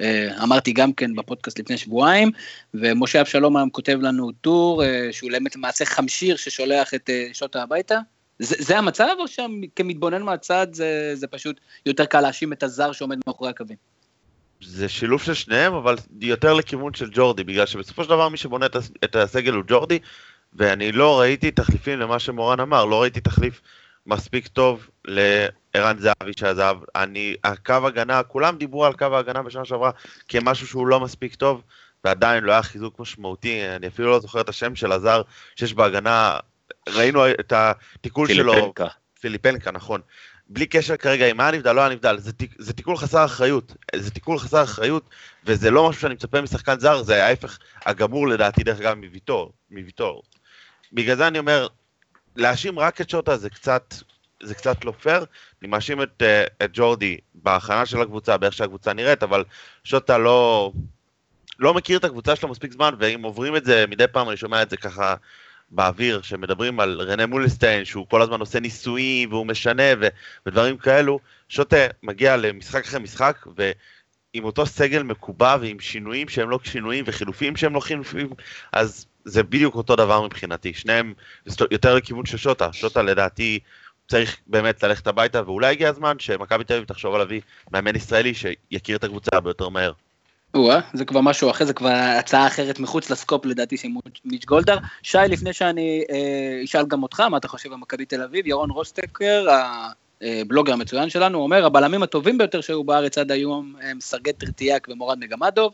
[0.00, 2.30] אה, אמרתי גם כן בפודקאסט לפני שבועיים,
[2.74, 7.98] ומשה אבשלום היום כותב לנו טור, שהוא למעשה חמשיר ששולח את שוטה הביתה,
[8.38, 13.18] זה, זה המצב, או שכמתבונן מהצד זה, זה פשוט יותר קל להאשים את הזר שעומד
[13.26, 13.89] מאחורי הקווים?
[14.62, 18.66] זה שילוב של שניהם, אבל יותר לכיוון של ג'ורדי, בגלל שבסופו של דבר מי שבונה
[19.04, 19.98] את הסגל הוא ג'ורדי,
[20.52, 23.60] ואני לא ראיתי תחליפים למה שמורן אמר, לא ראיתי תחליף
[24.06, 26.76] מספיק טוב לערן זהבי שעזב.
[26.96, 29.90] אני, הקו הגנה, כולם דיברו על קו ההגנה בשנה שעברה
[30.28, 31.62] כמשהו שהוא לא מספיק טוב,
[32.04, 35.22] ועדיין לא היה חיזוק משמעותי, אני אפילו לא זוכר את השם של הזר
[35.56, 36.38] שיש בהגנה,
[36.88, 38.52] ראינו את התיקול שלו.
[38.52, 38.86] פיליפנקה.
[39.20, 40.00] פיליפנקה, נכון.
[40.52, 44.10] בלי קשר כרגע אם היה נבדל, לא היה נבדל, זה, זה תיקול חסר אחריות, זה
[44.10, 45.02] תיקול חסר אחריות,
[45.44, 50.22] וזה לא משהו שאני מצפה משחקן זר, זה ההפך הגמור לדעתי, דרך אגב, מוויטור, מוויטור.
[50.92, 51.66] בגלל זה אני אומר,
[52.36, 53.94] להאשים רק את שוטה זה קצת,
[54.42, 55.24] זה קצת לא פייר,
[55.62, 59.44] אני מאשים את, אה, את ג'ורדי בהכנה של הקבוצה, באיך שהקבוצה נראית, אבל
[59.84, 60.72] שוטה לא,
[61.58, 64.62] לא מכיר את הקבוצה שלו מספיק זמן, ואם עוברים את זה, מדי פעם אני שומע
[64.62, 65.14] את זה ככה
[65.70, 70.08] באוויר, שמדברים על רנה מולסטיין, שהוא כל הזמן עושה ניסויים והוא משנה ו,
[70.46, 76.58] ודברים כאלו, שוטה מגיע למשחק אחרי משחק, ועם אותו סגל מקובע ועם שינויים שהם לא
[76.64, 78.30] שינויים וחילופים שהם לא חילופים,
[78.72, 80.74] אז זה בדיוק אותו דבר מבחינתי.
[80.74, 81.14] שניהם
[81.70, 82.72] יותר לכיוון של שוטה.
[82.72, 83.58] שוטה לדעתי
[84.08, 87.40] צריך באמת ללכת הביתה, ואולי הגיע הזמן שמכבי תל אביב תחשוב על להביא
[87.72, 89.92] מאמן ישראלי שיכיר את הקבוצה הרבה יותר מהר.
[90.54, 93.88] או זה כבר משהו אחר, זה כבר הצעה אחרת מחוץ לסקופ לדעתי של
[94.24, 94.78] מיץ' גולדהר.
[95.02, 98.70] שי, לפני שאני אה, אשאל גם אותך, מה אתה חושב על מכבי תל אביב, ירון
[98.70, 99.46] רוסטקר,
[100.20, 105.18] הבלוגר המצוין שלנו, אומר, הבלמים הטובים ביותר שהיו בארץ עד היום הם סרגי טרטיאק ומורד
[105.18, 105.72] מגמדוב,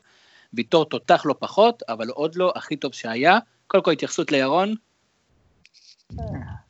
[0.55, 3.39] ויטור תותח לא פחות, אבל עוד לא הכי טוב שהיה.
[3.67, 4.75] קודם כל התייחסות לירון.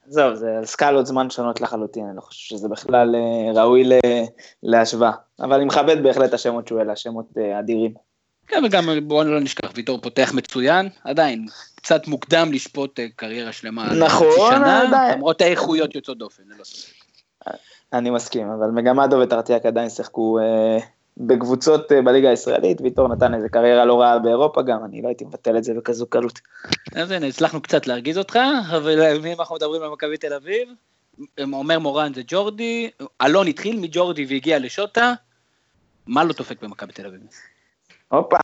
[0.08, 3.84] זהו, זה על סקלות זמן שונות לחלוטין, אני לא חושב שזה בכלל אה, ראוי
[4.62, 5.12] להשוואה.
[5.40, 7.94] אבל אני מכבד בהחלט השמות שהוא העלה, שמות אה, אדירים.
[8.46, 13.94] כן, וגם בואו לא נשכח, ויטור פותח מצוין, עדיין קצת מוקדם לשפוט אה, קריירה שלמה.
[13.94, 15.14] נכון, עדיין.
[15.14, 16.92] למרות האיכויות יוצאות דופן, ללא ספק.
[17.92, 20.38] אני מסכים, אבל מגמדו וטרטיאק עדיין שיחקו
[21.16, 25.24] בקבוצות אה, בליגה הישראלית, ויטור נתן איזה קריירה לא רעה באירופה גם, אני לא הייתי
[25.24, 26.40] מבטל את זה בכזו קלות.
[26.94, 28.38] אז הנה, הצלחנו קצת להרגיז אותך,
[28.76, 30.68] אבל אם אנחנו מדברים על מכבי תל אביב,
[31.52, 32.90] אומר מורן זה ג'ורדי,
[33.22, 35.12] אלון התחיל מג'ורדי והגיע לשוטה,
[36.06, 37.20] מה לא דופק במכבי תל אביב?
[38.08, 38.36] הופה,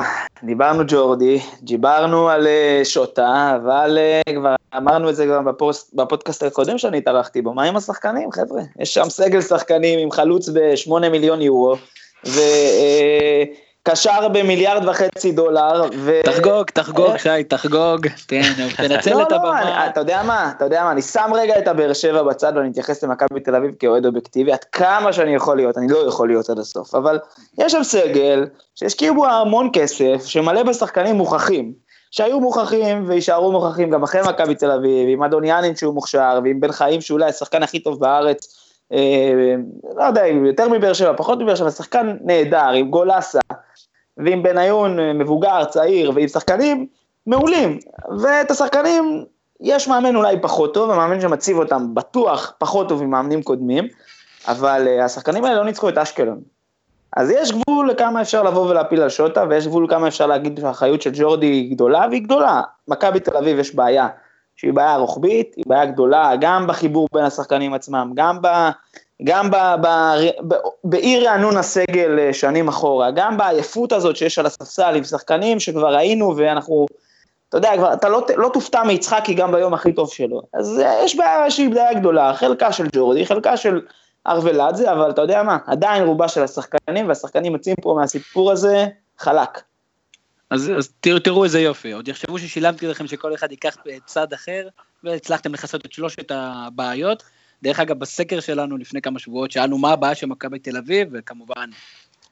[0.43, 6.43] דיברנו ג'ורדי, דיברנו על אה, שוטה, אבל אה, כבר אמרנו את זה גם בפוסט, בפודקאסט
[6.43, 8.63] הקודם שאני התארחתי בו, מה עם השחקנים, חבר'ה?
[8.79, 11.77] יש שם סגל שחקנים עם חלוץ ב-8 מיליון יורו,
[12.27, 15.83] וקשר במיליארד וחצי דולר.
[15.95, 16.21] ו...
[16.25, 18.41] תחגוג, תחגוג, שי, תחגוג, תן,
[18.77, 19.65] תנצל לא, את לא, הבמה.
[19.65, 22.71] לא, אתה יודע מה, אתה יודע מה, אני שם רגע את הבאר שבע בצד ואני
[22.71, 26.51] אתייחס למכבי תל אביב כאוהד אובייקטיבי, עד כמה שאני יכול להיות, אני לא יכול להיות
[26.51, 27.19] עד הסוף, אבל
[27.59, 31.83] יש שם סגל שהשקיעו בו המון כסף, שמלא בשחקנים מוכחים.
[32.13, 36.61] שהיו מוכחים ויישארו מוכחים גם אחרי מכבי תל אביב, עם אדון יאנין שהוא מוכשר, ועם
[36.61, 38.62] בן חיים שאולי השחקן הכי טוב בארץ, אה,
[39.97, 43.41] לא יודע, יותר מבאר שבע, פחות מבאר שבע, שחקן נהדר, עם גולסה,
[44.17, 46.87] ועם בניון אה, מבוגר, צעיר, ועם שחקנים
[47.27, 47.79] מעולים.
[48.23, 49.25] ואת השחקנים,
[49.61, 53.89] יש מאמן אולי פחות טוב, המאמן שמציב אותם בטוח פחות טוב ממאמנים קודמים,
[54.49, 56.41] אבל אה, השחקנים האלה לא ניצחו את אשקלון.
[57.17, 61.03] אז יש גבול לכמה אפשר לבוא ולהפיל על שוטה, ויש גבול לכמה אפשר להגיד שהאחריות
[61.03, 62.61] של ג'ורדי היא גדולה, והיא גדולה.
[62.89, 64.09] מכבי תל אביב יש בעיה
[64.57, 68.49] שהיא בעיה רוחבית, היא בעיה גדולה, גם בחיבור בין השחקנים עצמם, גם, ב,
[69.25, 69.87] גם ב, ב,
[70.49, 75.61] ב, באי רענון הסגל אה, שנים אחורה, גם בעייפות הזאת שיש על הספסל עם שחקנים
[75.61, 76.87] שכבר ראינו ואנחנו,
[77.49, 80.43] אתה יודע, כבר, אתה לא, לא תופתע מיצחקי גם ביום הכי טוב שלו.
[80.55, 83.81] אז אה, יש בעיה שהיא בעיה גדולה, חלקה של ג'ורדי, חלקה של
[84.27, 88.87] ארוולדזה, אבל אתה יודע מה, עדיין רובה של השחקנים, והשחקנים יוצאים פה מהסיפור הזה
[89.19, 89.72] חלק.
[90.53, 94.69] אז, אז תראו, תראו איזה יופי, עוד יחשבו ששילמתי לכם שכל אחד ייקח צד אחר,
[95.05, 97.23] והצלחתם לכסות את שלושת הבעיות.
[97.63, 101.71] דרך אגב, בסקר שלנו לפני כמה שבועות שאלנו מה הבעיה של מכבי תל אביב, וכמובן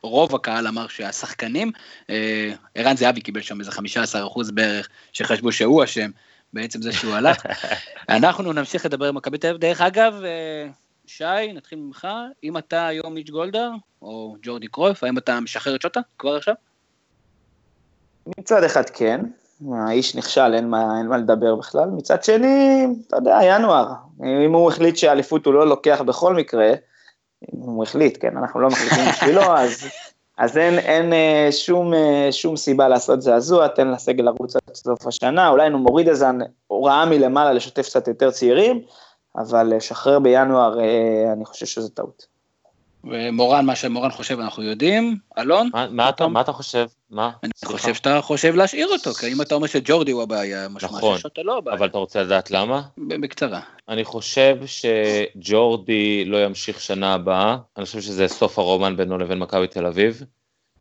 [0.03, 1.73] רוב הקהל אמר שהשחקנים,
[2.11, 6.11] אה, ערן זהבי קיבל שם איזה 15 אחוז בערך, שחשבו שהוא אשם,
[6.53, 7.47] בעצם זה שהוא הלך.
[8.09, 9.61] אנחנו נמשיך לדבר עם מכבי תל אביב.
[9.61, 10.69] דרך אגב, אה,
[11.07, 12.09] שי, נתחיל ממך,
[12.45, 13.71] אם אתה היום מיץ' גולדהר,
[14.03, 16.55] או ג'ורדי קרויף, האם אתה משחרר את שוטה כבר עכשיו?
[18.27, 19.21] מצד אחד כן,
[19.75, 21.89] האיש נכשל, אין מה, אין מה לדבר בכלל.
[21.91, 23.93] מצד שני, אתה יודע, ינואר.
[24.47, 26.73] אם הוא החליט שאליפות הוא לא לוקח בכל מקרה,
[27.55, 29.85] אם הוא החליט, כן, אנחנו לא מחליטים בשבילו, אז,
[30.39, 35.07] אז אין, אין אה, שום, אה, שום סיבה לעשות זעזוע, תן לסגל לרוץ עד סוף
[35.07, 36.27] השנה, אולי הוא מוריד איזה
[36.67, 38.83] הוראה מלמעלה לשתף קצת יותר צעירים,
[39.37, 42.30] אבל לשחרר בינואר, אה, אני חושב שזו טעות.
[43.05, 45.17] ומורן, מה שמורן חושב אנחנו יודעים.
[45.39, 45.71] אלון?
[45.73, 46.87] מה, מה, אתה, מה אתה חושב?
[47.11, 47.31] מה?
[47.43, 47.79] אני סליחה.
[47.79, 51.43] חושב שאתה חושב להשאיר אותו, כי אם אתה אומר שג'ורדי הוא הבעיה, משמע נכון, ששוטה
[51.43, 51.77] לא הבעיה.
[51.77, 52.83] אבל אתה רוצה לדעת למה?
[52.99, 53.61] בקצרה.
[53.89, 59.67] אני חושב שג'ורדי לא ימשיך שנה הבאה, אני חושב שזה סוף הרומן בינו לבין מכבי
[59.67, 60.23] תל אביב.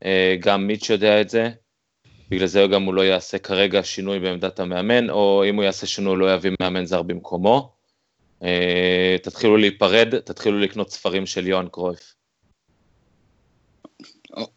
[0.05, 1.49] אה, גם מיץ' יודע את זה,
[2.29, 6.11] בגלל זה גם הוא לא יעשה כרגע שינוי בעמדת המאמן, או אם הוא יעשה שינוי
[6.11, 7.78] הוא לא יביא מאמן זר במקומו.
[8.43, 12.13] אה, תתחילו להיפרד, תתחילו לקנות ספרים של יוהאן קרויף.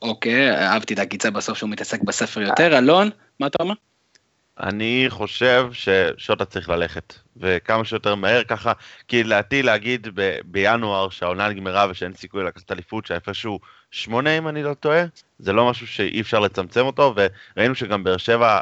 [0.03, 2.79] אוקיי, אהבתי את הקיצה בסוף שהוא מתעסק בספר יותר.
[2.79, 3.75] אלון, מה אתה אומר?
[4.61, 8.73] אני חושב ששוטה צריך ללכת, וכמה שיותר מהר ככה,
[9.09, 14.49] כי לדעתי להגיד ב- בינואר שהעונה נגמרה ושאין סיכוי לקחת אליפות, שההפרש הוא שמונה אם
[14.49, 15.05] אני לא טועה,
[15.39, 17.15] זה לא משהו שאי אפשר לצמצם אותו,
[17.57, 18.61] וראינו שגם באר שבע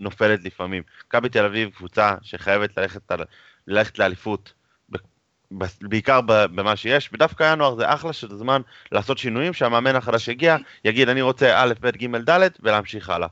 [0.00, 0.82] נופלת לפעמים.
[1.06, 3.12] מכבי תל אביב קבוצה שחייבת ללכת,
[3.66, 4.52] ללכת לאליפות,
[5.80, 8.60] בעיקר במה שיש, ודווקא ינואר זה אחלה של זמן
[8.92, 13.28] לעשות שינויים, שהמאמן החדש יגיע, יגיד אני רוצה א', ב', ג', ד', ולהמשיך הלאה.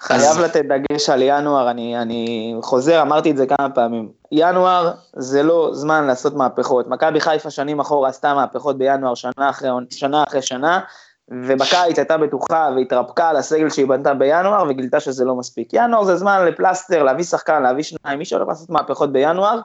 [0.00, 4.08] חייב לתת דגש על ינואר, אני, אני חוזר, אמרתי את זה כמה פעמים.
[4.32, 6.88] ינואר זה לא זמן לעשות מהפכות.
[6.88, 10.80] מכבי חיפה שנים אחורה עשתה מהפכות בינואר שנה אחרי, שנה אחרי שנה,
[11.28, 15.68] ובקיץ הייתה בטוחה והתרפקה על הסגל שהיא בנתה בינואר, וגילתה שזה לא מספיק.
[15.72, 19.60] ינואר זה זמן לפלסטר, להביא שחקן, להביא שניים, מי שהולך לעשות מהפכות בינואר,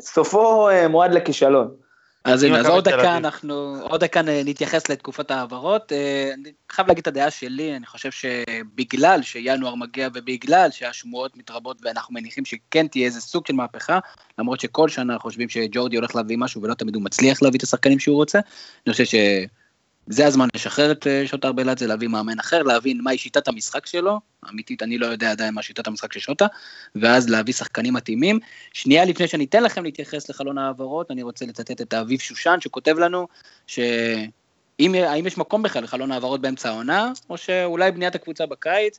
[0.00, 1.74] סופו אה, מועד לכישלון.
[2.24, 3.16] אז הנה, אז עוד דקה.
[3.16, 5.92] אנחנו, עוד דקה נתייחס לתקופת ההעברות.
[5.92, 11.78] אה, אני חייב להגיד את הדעה שלי, אני חושב שבגלל שינואר מגיע ובגלל שהשמועות מתרבות
[11.82, 13.98] ואנחנו מניחים שכן תהיה איזה סוג של מהפכה,
[14.38, 17.98] למרות שכל שנה חושבים שג'ורדי הולך להביא משהו ולא תמיד הוא מצליח להביא את השחקנים
[17.98, 18.38] שהוא רוצה,
[18.86, 19.04] אני חושב
[20.10, 24.20] שזה הזמן לשחרר את אה, שוטה ארבלת, להביא מאמן אחר, להבין מהי שיטת המשחק שלו,
[24.50, 26.46] אמיתית אני לא יודע עדיין מה שיטת המשחק של שוטה,
[26.94, 28.38] ואז להביא שחקנים מתאימים.
[28.72, 32.98] שנייה לפני שאני אתן לכם להתייחס לחלון העברות, אני רוצה לצטט את האביב שושן שכותב
[32.98, 33.26] לנו,
[33.66, 38.98] שאם האם יש מקום בכלל לחלון העברות באמצע העונה, או שאולי בניית הקבוצה בקיץ,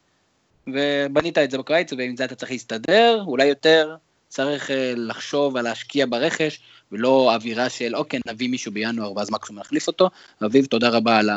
[0.68, 3.96] ובנית את זה בקיץ, ועם זה אתה צריך להסתדר, אולי יותר
[4.28, 6.60] צריך אה, לחשוב על להשקיע ברכש,
[6.92, 10.10] ולא אווירה של אוקיי, נביא מישהו בינואר ואז מקסימום נחליף אותו.
[10.46, 11.30] אביב, תודה רבה על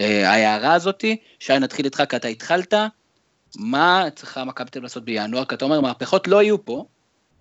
[0.00, 1.16] אה, ההערה הזאתי.
[1.38, 2.74] שי, נתחיל איתך כי אתה התחלת.
[3.58, 5.44] מה צריכה מכבי תל לעשות בינואר?
[5.44, 6.84] כי אתה אומר, מהפכות לא יהיו פה,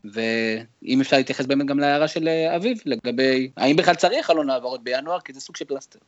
[0.06, 4.84] ואם אפשר להתייחס באמת גם להערה של אה, אביב, לגבי האם בכלל צריך חלון העברות
[4.84, 6.00] בינואר, כי זה סוג של פלסטר.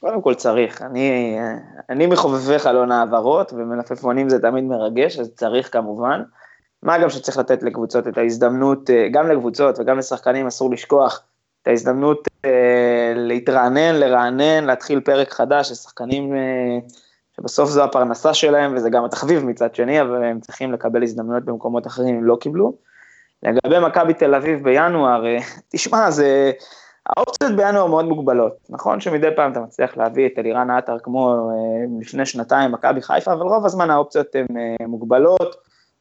[0.00, 1.36] קודם כל צריך, אני,
[1.90, 6.22] אני מחובבי חלון העברות, ומלפפונים זה תמיד מרגש, אז צריך כמובן.
[6.84, 11.22] מה גם שצריך לתת לקבוצות את ההזדמנות, אה, גם לקבוצות וגם לשחקנים אסור לשכוח
[11.62, 16.78] את ההזדמנות אה, להתרענן, לרענן, להתחיל פרק חדש, לשחקנים אה,
[17.36, 21.86] שבסוף זו הפרנסה שלהם, וזה גם התחביב מצד שני, אבל הם צריכים לקבל הזדמנויות במקומות
[21.86, 22.72] אחרים אם לא קיבלו.
[23.42, 25.24] לגבי מכבי תל אביב בינואר,
[25.72, 26.52] תשמע, זה...
[27.16, 28.52] האופציות בינואר מאוד מוגבלות.
[28.70, 31.50] נכון שמדי פעם אתה מצליח להביא את אלירן עטר כמו
[32.00, 34.46] לפני שנתיים מכבי חיפה, אבל רוב הזמן האופציות הן
[34.88, 35.56] מוגבלות,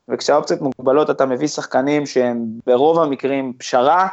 [0.10, 4.08] וכשהאופציות מוגבלות אתה מביא שחקנים שהם ברוב המקרים פשרה,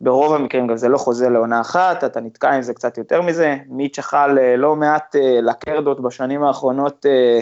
[0.00, 3.56] ברוב המקרים גם זה לא חוזה לעונה אחת, אתה נתקע עם זה קצת יותר מזה.
[3.68, 7.40] מיץ' אכל אה, לא מעט אה, לקרדות בשנים האחרונות, אה,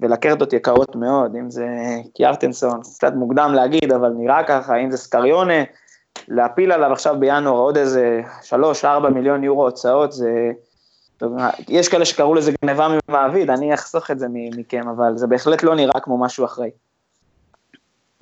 [0.00, 1.66] ולקרדות יקרות מאוד, אם זה
[2.14, 5.62] קיארטנסון, קצת מוקדם להגיד, אבל נראה ככה, אם זה סקריונה,
[6.28, 8.20] להפיל עליו עכשיו בינואר עוד איזה
[8.82, 10.50] 3-4 מיליון יורו הוצאות, זה...
[11.68, 15.74] יש כאלה שקראו לזה גניבה ממעביד, אני אחסוך את זה מכם, אבל זה בהחלט לא
[15.74, 16.70] נראה כמו משהו אחראי.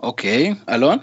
[0.03, 0.99] אוקיי, אלון?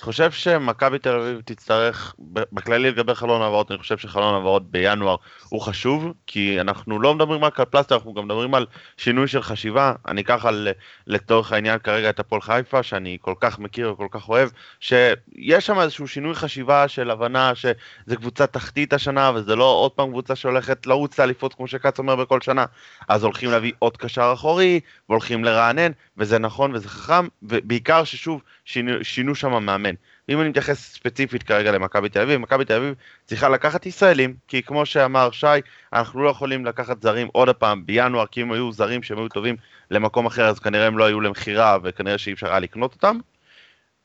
[0.00, 2.14] חושב שמכבי תל אביב תצטרך,
[2.52, 5.16] בכללי לגבי חלון העברות, אני חושב שחלון העברות בינואר
[5.48, 9.42] הוא חשוב, כי אנחנו לא מדברים רק על פלסטר, אנחנו גם מדברים על שינוי של
[9.42, 9.92] חשיבה.
[10.08, 10.68] אני אקח על,
[11.06, 14.48] לצורך העניין כרגע את הפועל חיפה, שאני כל כך מכיר וכל כך אוהב,
[14.80, 20.10] שיש שם איזשהו שינוי חשיבה של הבנה שזה קבוצה תחתית השנה, וזה לא עוד פעם
[20.10, 22.64] קבוצה שהולכת לרוץ לאליפות, כמו שכץ אומר בכל שנה.
[23.08, 28.92] אז הולכים להביא עוד קשר אחורי, והולכים לרענן, וזה נכון וזה חכם, ובעיקר ששוב, שינו,
[29.04, 29.81] שינו שם מאמן.
[30.28, 32.94] אם אני מתייחס ספציפית כרגע למכבי תל אביב, מכבי תל אביב
[33.26, 35.46] צריכה לקחת ישראלים, כי כמו שאמר שי,
[35.92, 39.56] אנחנו לא יכולים לקחת זרים עוד הפעם בינואר, כי אם היו זרים שהם היו טובים
[39.90, 43.18] למקום אחר, אז כנראה הם לא היו למכירה, וכנראה שאי אפשר היה לקנות אותם.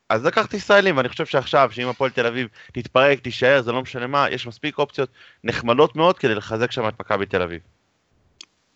[0.09, 4.07] אז לקחת ישראלים, ואני חושב שעכשיו, שאם הפועל תל אביב תתפרק, תישאר, זה לא משנה
[4.07, 5.09] מה, יש מספיק אופציות
[5.43, 7.59] נחמדות מאוד כדי לחזק שם את מכבי תל אביב.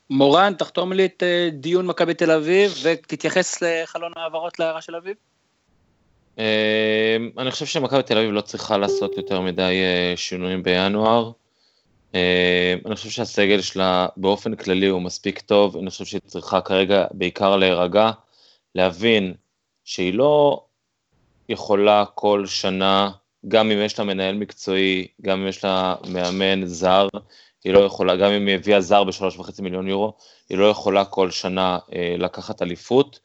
[0.10, 5.16] מורן, תחתום לי את אה, דיון מכבי תל אביב, ותתייחס לחלון העברות להערה של אביב.
[6.40, 11.32] אה, אני חושב שמכבי תל אביב לא צריכה לעשות יותר מדי אה, שינויים בינואר.
[12.16, 17.06] אה, אני חושב שהסגל שלה באופן כללי הוא מספיק טוב, אני חושב שהיא צריכה כרגע
[17.12, 18.12] בעיקר להירגע,
[18.76, 19.34] להבין
[19.84, 20.64] שהיא לא
[21.50, 23.12] יכולה כל שנה
[23.48, 27.08] גם אם יש לה מנהל מקצועי, גם אם יש לה מאמן זר,
[27.64, 30.14] היא לא יכולה, גם אם היא הביאה זר בשלוש וחצי מיליון יורו,
[30.50, 33.20] היא לא יכולה כל שנה אה, לקחת אליפות,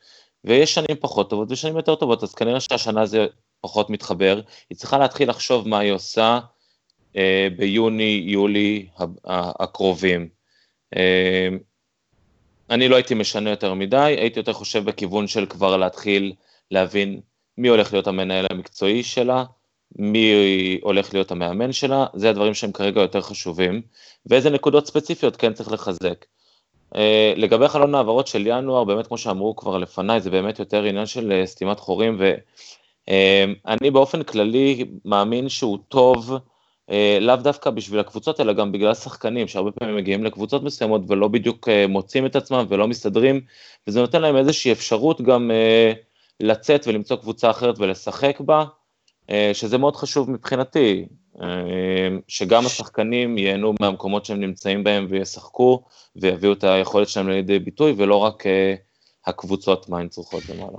[0.47, 3.27] ויש שנים פחות טובות ושנים יותר טובות, אז כנראה שהשנה זה
[3.61, 6.39] פחות מתחבר, היא צריכה להתחיל לחשוב מה היא עושה
[7.17, 8.87] אה, ביוני, יולי
[9.59, 10.29] הקרובים.
[10.97, 11.49] אה,
[12.71, 16.33] אני לא הייתי משנה יותר מדי, הייתי יותר חושב בכיוון של כבר להתחיל
[16.71, 17.21] להבין
[17.59, 19.45] מי הולך להיות המנהל המקצועי שלה,
[19.99, 20.33] מי
[20.83, 23.83] הולך להיות המאמן שלה, זה הדברים שהם כרגע יותר חשובים,
[24.27, 26.25] ואיזה נקודות ספציפיות כן צריך לחזק.
[26.97, 26.99] Uh,
[27.37, 31.43] לגבי חלון העברות של ינואר, באמת כמו שאמרו כבר לפניי, זה באמת יותר עניין של
[31.43, 36.33] uh, סתימת חורים, ואני uh, באופן כללי מאמין שהוא טוב,
[37.21, 41.69] לאו דווקא בשביל הקבוצות, אלא גם בגלל השחקנים, שהרבה פעמים מגיעים לקבוצות מסוימות ולא בדיוק
[41.89, 43.41] מוצאים את עצמם ולא מסתדרים,
[43.87, 45.51] וזה נותן להם איזושהי אפשרות גם
[46.41, 48.65] לצאת ולמצוא קבוצה אחרת ולשחק בה,
[49.31, 51.09] אה, שזה מאוד חשוב מבחינתי, אה,
[52.29, 55.83] שגם השחקנים ייהנו מהמקומות שהם נמצאים בהם וישחקו
[56.17, 58.75] ויביאו את היכולת שלהם לידי ביטוי, ולא רק אה,
[59.27, 60.79] הקבוצות מה הן צריכות למעלה.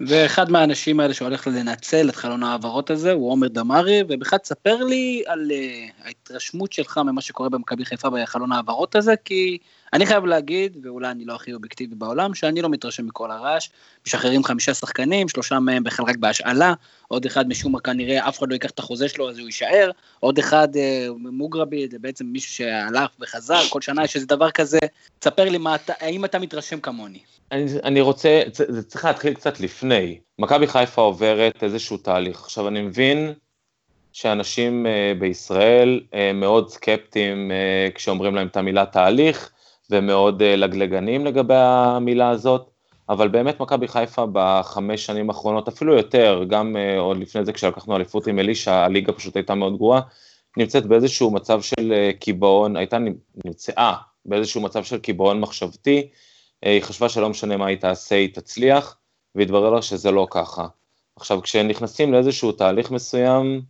[0.00, 5.22] ואחד מהאנשים האלה שהולך לנצל את חלון ההעברות הזה הוא עומר דמארי, ובכלל תספר לי
[5.26, 9.58] על uh, ההתרשמות שלך ממה שקורה במכבי חיפה בחלון ההעברות הזה, כי
[9.92, 13.68] אני חייב להגיד, ואולי אני לא הכי אובייקטיבי בעולם, שאני לא מתרשם מכל הרעש.
[14.06, 16.74] משחררים חמישה שחקנים, שלושה מהם בכלל רק בהשאלה,
[17.08, 19.90] עוד אחד משום מה כנראה אף אחד לא ייקח את החוזה שלו אז הוא יישאר,
[20.20, 20.78] עוד אחד uh,
[21.18, 24.78] מוגרבי, זה בעצם מישהו שהלך וחזר, כל שנה יש איזה דבר כזה.
[25.18, 27.18] תספר לי מה אתה, האם אתה מתרשם כמוני.
[27.52, 30.18] אני, אני רוצה, זה, צריך להתחיל קצת לפני.
[30.38, 32.40] מכבי חיפה עוברת איזשהו תהליך.
[32.40, 33.32] עכשיו אני מבין
[34.12, 39.50] שאנשים uh, בישראל uh, מאוד סקפטיים uh, כשאומרים להם את המילה תהליך,
[39.90, 42.70] ומאוד uh, לגלגנים לגבי המילה הזאת,
[43.08, 47.96] אבל באמת מכבי חיפה בחמש שנים האחרונות, אפילו יותר, גם uh, עוד לפני זה כשלקחנו
[47.96, 50.00] אליפות עם אלישע, הליגה פשוט הייתה מאוד גרועה,
[50.56, 52.98] נמצאת באיזשהו מצב של uh, קיבעון, הייתה
[53.44, 56.08] נמצאה באיזשהו מצב של קיבעון מחשבתי,
[56.64, 58.96] אה, היא חשבה שלא משנה מה היא תעשה, היא תצליח,
[59.34, 60.66] והתברר לה שזה לא ככה.
[61.16, 63.62] עכשיו, כשנכנסים לאיזשהו תהליך מסוים,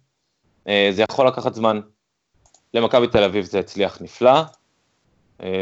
[0.69, 1.81] אה, זה יכול לקחת זמן.
[2.75, 4.45] למכבי תל אביב זה הצליח נפלא, אה,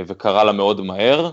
[0.06, 1.30] וקרה לה מאוד מהר,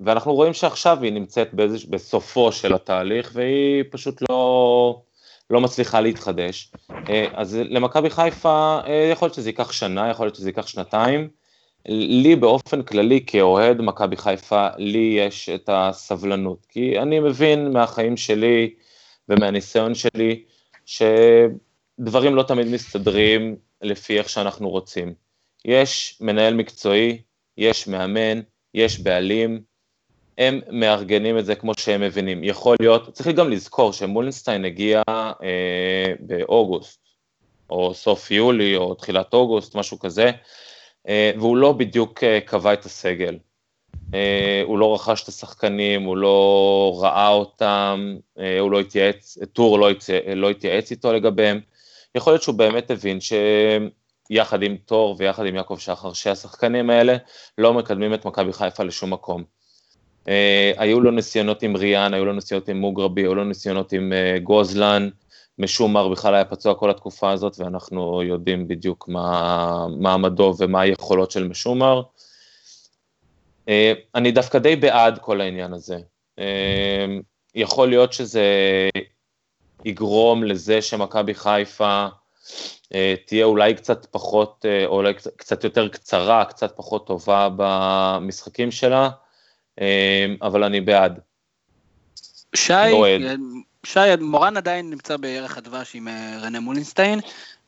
[0.00, 5.00] ואנחנו רואים שעכשיו היא נמצאת באיזוש, בסופו של התהליך, והיא פשוט לא,
[5.50, 6.72] לא מצליחה להתחדש.
[7.34, 8.78] אז למכבי חיפה,
[9.12, 11.28] יכול להיות שזה ייקח שנה, יכול להיות שזה ייקח שנתיים,
[11.88, 18.74] לי באופן כללי כאוהד מכבי חיפה, לי יש את הסבלנות, כי אני מבין מהחיים שלי
[19.28, 20.42] ומהניסיון שלי,
[20.86, 25.14] שדברים לא תמיד מסתדרים לפי איך שאנחנו רוצים.
[25.64, 27.22] יש מנהל מקצועי,
[27.56, 28.40] יש מאמן,
[28.74, 29.62] יש בעלים,
[30.38, 32.44] הם מארגנים את זה כמו שהם מבינים.
[32.44, 35.02] יכול להיות, צריך גם לזכור שמולנשטיין הגיע
[35.42, 37.00] אה, באוגוסט,
[37.70, 40.30] או סוף יולי, או תחילת אוגוסט, משהו כזה,
[41.08, 43.38] אה, והוא לא בדיוק אה, קבע את הסגל.
[44.14, 48.16] אה, הוא לא רכש את השחקנים, הוא לא ראה אותם,
[48.60, 51.60] הוא לא התייעץ, טור לא, התייעץ, לא התייעץ איתו לגביהם.
[52.14, 53.18] יכול להיות שהוא באמת הבין
[54.32, 57.16] שיחד עם טור ויחד עם יעקב שחר, שהשחקנים האלה
[57.58, 59.44] לא מקדמים את מכבי חיפה לשום מקום.
[60.76, 65.08] היו לו ניסיונות עם ריאן, היו לו ניסיונות עם מוגרבי, היו לו ניסיונות עם גוזלן,
[65.58, 71.48] משומר בכלל היה פצוע כל התקופה הזאת, ואנחנו יודעים בדיוק מה מעמדו ומה היכולות של
[71.48, 72.02] משומר.
[73.68, 75.98] אה, אני דווקא די בעד כל העניין הזה.
[76.38, 77.06] אה,
[77.54, 78.44] יכול להיות שזה
[79.84, 82.08] יגרום לזה שמכבי חיפה אה,
[83.26, 89.10] תהיה אולי קצת פחות, או אולי קצת יותר קצרה, קצת פחות טובה במשחקים שלה,
[90.42, 91.20] אבל אני בעד.
[92.54, 92.72] שי,
[93.86, 97.20] שי, מורן עדיין נמצא בערך הדבש עם אה, רנה מולינסטיין,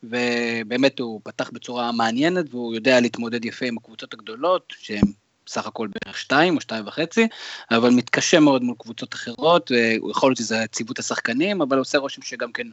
[0.02, 5.04] ובאמת הוא פתח בצורה מעניינת, והוא יודע להתמודד יפה עם הקבוצות הגדולות, שהן
[5.46, 7.28] בסך הכל בערך שתיים או שתיים וחצי,
[7.70, 9.70] אבל מתקשה מאוד מול קבוצות אחרות,
[10.10, 12.66] יכול להיות שזה ציוות השחקנים, אבל עושה רושם שגם כן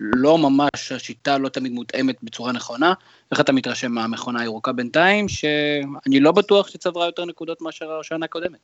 [0.00, 2.92] לא ממש, השיטה לא תמיד מותאמת בצורה נכונה.
[3.32, 8.58] איך אתה מתרשם מהמכונה הירוקה בינתיים, שאני לא בטוח שצברה יותר נקודות מאשר השנה הקודמת.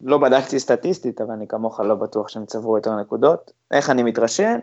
[0.00, 3.50] לא בדקתי סטטיסטית, אבל אני כמוך לא בטוח שהם צברו יותר נקודות.
[3.70, 4.58] איך אני מתרשם?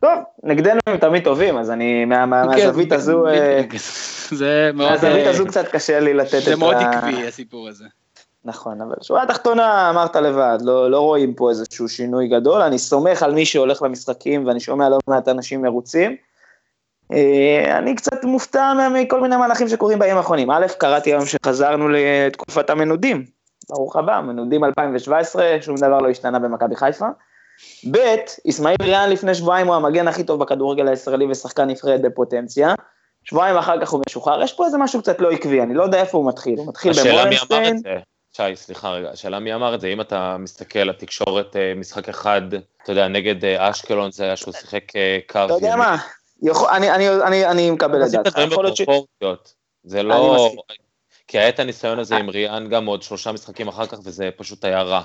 [0.00, 3.62] טוב, נגדנו הם תמיד טובים, אז אני, מה, מה, כן, מהזווית הזו, אה,
[4.30, 6.40] זה מאוד, מהזווית הזו קצת קשה לי לתת את ה...
[6.40, 7.84] זה מאוד עקבי הסיפור הזה.
[8.44, 13.22] נכון, אבל שורה תחתונה אמרת לבד, לא, לא רואים פה איזשהו שינוי גדול, אני סומך
[13.22, 16.16] על מי שהולך למשחקים ואני שומע לא מעט אנשים מרוצים.
[17.12, 20.50] אה, אני קצת מופתע מכל מיני מהלכים שקורים בימים האחרונים.
[20.50, 23.24] א', קראתי היום שחזרנו לתקופת המנודים,
[23.68, 27.06] ברוך הבא, מנודים 2017, שום דבר לא השתנה במכבי חיפה.
[27.90, 27.98] ב',
[28.48, 32.74] אסמאעיל ריאן לפני שבועיים הוא המגן הכי טוב בכדורגל הישראלי ושחקן נבחרת בפוטנציה.
[33.24, 36.00] שבועיים אחר כך הוא משוחרר, יש פה איזה משהו קצת לא עקבי, אני לא יודע
[36.00, 37.82] איפה הוא מתחיל, הוא מתחיל במולנסטיין.
[38.32, 42.42] שי, סליחה רגע, השאלה מי אמר את זה, אם אתה מסתכל, התקשורת, אה, משחק אחד,
[42.82, 45.40] אתה יודע, נגד אה, אשקלון זה היה שהוא שיחק אה, קו...
[45.44, 45.96] אתה יודע מה,
[46.70, 48.38] אני, אני, אני, אני מקבל את דעתך.
[48.50, 48.82] יכול להיות ש...
[49.84, 50.52] זה לא...
[51.28, 54.64] כי היה את הניסיון הזה עם ריאן גם עוד שלושה משחקים אחר כך, וזה פשוט
[54.64, 55.02] היה רע.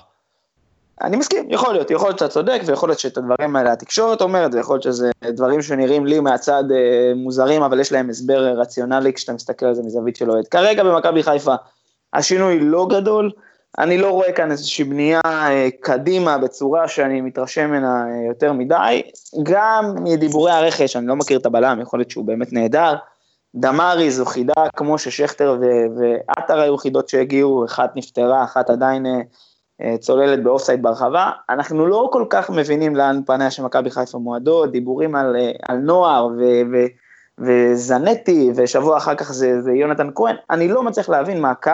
[1.02, 4.54] אני מסכים, יכול להיות, יכול להיות שאתה צודק, ויכול להיות שאת הדברים האלה התקשורת אומרת,
[4.54, 9.34] ויכול להיות שזה דברים שנראים לי מהצד אה, מוזרים, אבל יש להם הסבר רציונלי כשאתה
[9.34, 10.48] מסתכל על זה מזווית של אוהד.
[10.48, 11.56] כרגע במכבי חיפה
[12.16, 13.32] השינוי לא גדול,
[13.80, 19.02] אני לא רואה כאן איזושהי בנייה אה, קדימה בצורה שאני מתרשם ממנה אה, יותר מדי,
[19.44, 22.96] גם מדיבורי הרכש, אני לא מכיר את הבלם, יכול להיות שהוא באמת נהדר.
[23.56, 25.58] דמארי זו חידה כמו ששכטר
[25.98, 29.06] ועטר היו חידות שהגיעו, אחת נפטרה, אחת עדיין
[29.82, 31.32] אה, צוללת באופסייד ברחבה.
[31.50, 35.36] אנחנו לא כל כך מבינים לאן פניה של מכבי חיפה מועדות, דיבורים על,
[35.70, 36.42] על נוער ו,
[36.72, 36.86] ו,
[37.40, 41.72] וזנטי, ושבוע אחר כך זה, זה יונתן כהן, אני לא מצליח להבין מה הקו.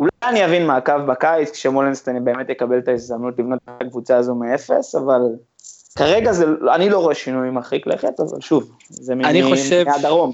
[0.00, 4.34] אולי אני אבין מה הקו בקיץ, כשמולנסטיין באמת יקבל את ההזדמנות לבנות את הקבוצה הזו
[4.34, 5.20] מאפס, אבל
[5.96, 10.32] כרגע זה, אני לא רואה שינוי מרחיק לכת, אבל שוב, זה מהדרום.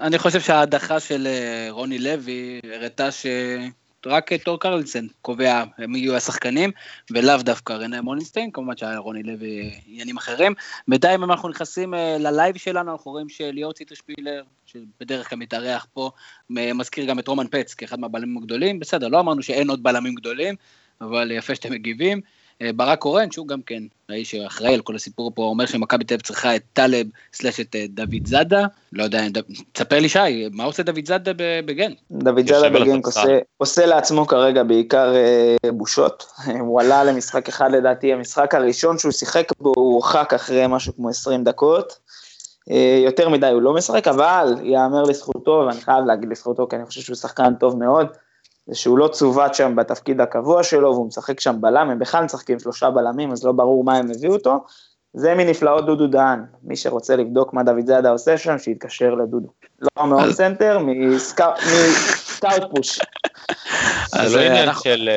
[0.00, 3.26] אני חושב שההדחה של אה, רוני לוי הראתה ש...
[4.06, 6.70] רק תור קרלסן קובע מי יהיו השחקנים,
[7.10, 10.54] ולאו דווקא רנה מולינסטיין, כמובן שהיה רוני לוי עניינים אחרים.
[10.88, 16.10] בינתיים אם אנחנו נכנסים אה, ללייב שלנו, אנחנו רואים שליאור ציטרשפילר, שבדרך כלל מתארח פה,
[16.50, 20.54] מזכיר גם את רומן פץ כאחד מהבלמים הגדולים, בסדר, לא אמרנו שאין עוד בלמים גדולים,
[21.00, 22.20] אבל יפה שאתם מגיבים.
[22.62, 26.14] אה, ברק קורן, שהוא גם כן האיש שאחראי על כל הסיפור פה, אומר שמכבי תל
[26.14, 28.66] אביב צריכה את טלב slash את אה, דוד זאדה.
[28.92, 29.22] לא יודע,
[29.72, 31.32] תספר לי שי, מה עושה דוד זאדה
[31.66, 31.92] בגן?
[32.10, 36.26] דוד זאדה בגן עושה, עושה לעצמו כרגע בעיקר אה, בושות.
[36.60, 41.08] הוא עלה למשחק אחד לדעתי, המשחק הראשון שהוא שיחק בו, הוא הורחק אחרי משהו כמו
[41.08, 41.98] 20 דקות.
[42.70, 46.86] אה, יותר מדי הוא לא משחק, אבל ייאמר לזכותו, ואני חייב להגיד לזכותו, כי אני
[46.86, 48.06] חושב שהוא שחקן טוב מאוד.
[48.66, 52.58] זה שהוא לא צוות שם בתפקיד הקבוע שלו, והוא משחק שם בלם, הם בכלל משחקים
[52.58, 54.64] שלושה בלמים, אז לא ברור מה הם הביאו אותו.
[55.14, 59.48] זה מנפלאות דודו דהן, מי שרוצה לבדוק מה דוד זאדה עושה שם, שיתקשר לדודו.
[59.98, 61.54] לא מאוד סנטר, מסקאוט
[62.76, 63.00] פוש.
[64.26, 65.08] זה לא עניין של...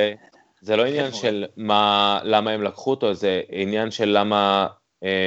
[0.62, 4.68] זה לא עניין של מה, למה הם לקחו אותו, זה עניין של למה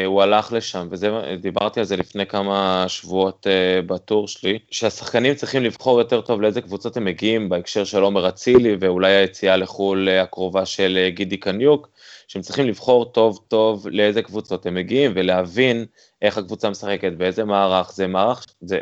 [0.07, 5.99] הוא הלך לשם, ודיברתי על זה לפני כמה שבועות אה, בטור שלי, שהשחקנים צריכים לבחור
[5.99, 10.67] יותר טוב לאיזה קבוצות הם מגיעים בהקשר של עומר אצילי ואולי היציאה לחו"ל אה, הקרובה
[10.67, 11.89] של גידי קניוק,
[12.29, 15.87] שהם צריכים לבחור טוב טוב לאיזה קבוצות הם מגיעים ולהבין
[16.23, 18.81] איך הקבוצה משחקת, באיזה מערך, זה מערך, זה,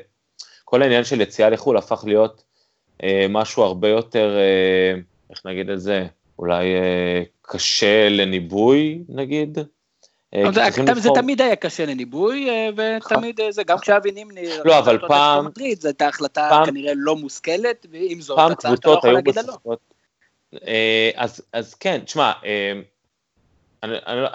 [0.65, 2.43] כל העניין של יציאה לחו"ל הפך להיות
[3.03, 6.07] אה, משהו הרבה יותר, אה, איך נגיד את זה,
[6.39, 9.65] אולי אה, קשה לניבוי נגיד, אה,
[10.95, 14.49] זה תמיד היה קשה לניבוי, אה, ותמיד אה, זה, גם כשאבי נימני...
[14.65, 15.49] לא, אבל פעם...
[15.79, 19.77] זו הייתה החלטה כנראה לא מושכלת, ועם זאת, אתה לא יכול להגיד לא.
[21.53, 22.33] אז כן, תשמע,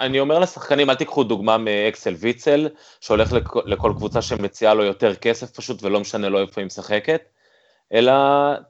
[0.00, 2.68] אני אומר לשחקנים, אל תיקחו דוגמה מאקסל ויצל,
[3.00, 3.32] שהולך
[3.64, 7.22] לכל קבוצה שמציעה לו יותר כסף פשוט, ולא משנה לו איפה היא משחקת,
[7.92, 8.12] אלא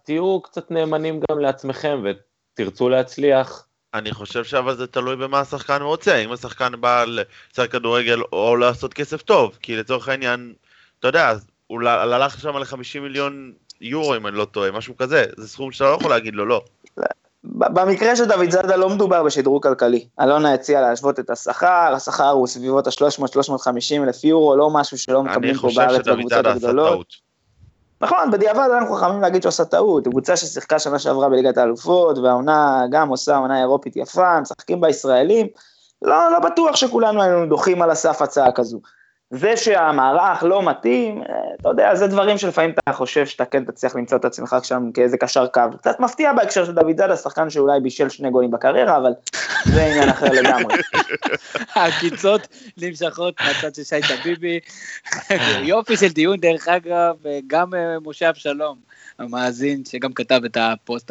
[0.02, 3.65] תהיו קצת נאמנים גם לעצמכם, ותרצו להצליח.
[3.94, 8.94] אני חושב שאבל זה תלוי במה השחקן רוצה, אם השחקן בא לשחק כדורגל או לעשות
[8.94, 10.52] כסף טוב, כי לצורך העניין,
[10.98, 11.32] אתה יודע,
[11.66, 15.84] הוא הלך שם ל-50 מיליון יורו אם אני לא טועה, משהו כזה, זה סכום שאתה
[15.84, 16.62] לא יכול להגיד לו לא.
[17.44, 20.06] במקרה של דוד זאדה לא מדובר בשדרוג כלכלי.
[20.20, 25.54] אלונה הציעה להשוות את השכר, השכר הוא סביבות ה-300-350 אלף יורו, לא משהו שלא מקבלים
[25.54, 27.25] פה בארץ בקבוצות הגדולות.
[28.00, 32.82] נכון, בדיעבד אנחנו חכמים להגיד שהוא עשה טעות, קבוצה ששיחקה שנה שעברה בליגת האלופות, והעונה
[32.90, 35.46] גם עושה עונה אירופית יפה, משחקים בה ישראלים,
[36.02, 38.80] לא, לא בטוח שכולנו היינו דוחים על הסף הצעה כזו.
[39.30, 43.96] זה שהמערך לא מתאים, אה, אתה יודע, זה דברים שלפעמים אתה חושב שאתה כן תצליח
[43.96, 45.60] למצוא את עצמך שם כאיזה קשר קו.
[45.78, 49.12] קצת מפתיע בהקשר של דוד זאדה, שחקן שאולי בישל שני גולים בקריירה, אבל
[49.64, 50.74] זה עניין אחר לגמרי.
[51.74, 54.60] העקיצות נמשכות מהצד של שי טביבי.
[55.72, 57.14] יופי של דיון, דרך אגב,
[57.46, 58.95] גם אה, משה אבשלום.
[59.18, 61.10] המאזין שגם כתב את הפוסט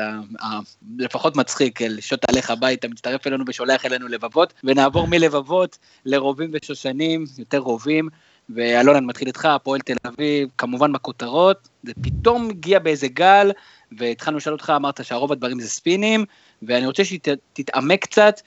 [0.99, 7.57] הלפחות מצחיק, שוט עליך הביתה, מצטרף אלינו ושולח אלינו לבבות, ונעבור מלבבות לרובים ושושנים, יותר
[7.57, 8.09] רובים.
[8.49, 13.51] ואלון, אני מתחיל איתך, הפועל תל אביב, כמובן בכותרות, זה פתאום הגיע באיזה גל,
[13.97, 16.25] והתחלנו לשאול אותך, אמרת שהרוב הדברים זה ספינים,
[16.61, 18.41] ואני רוצה שתתעמק קצת,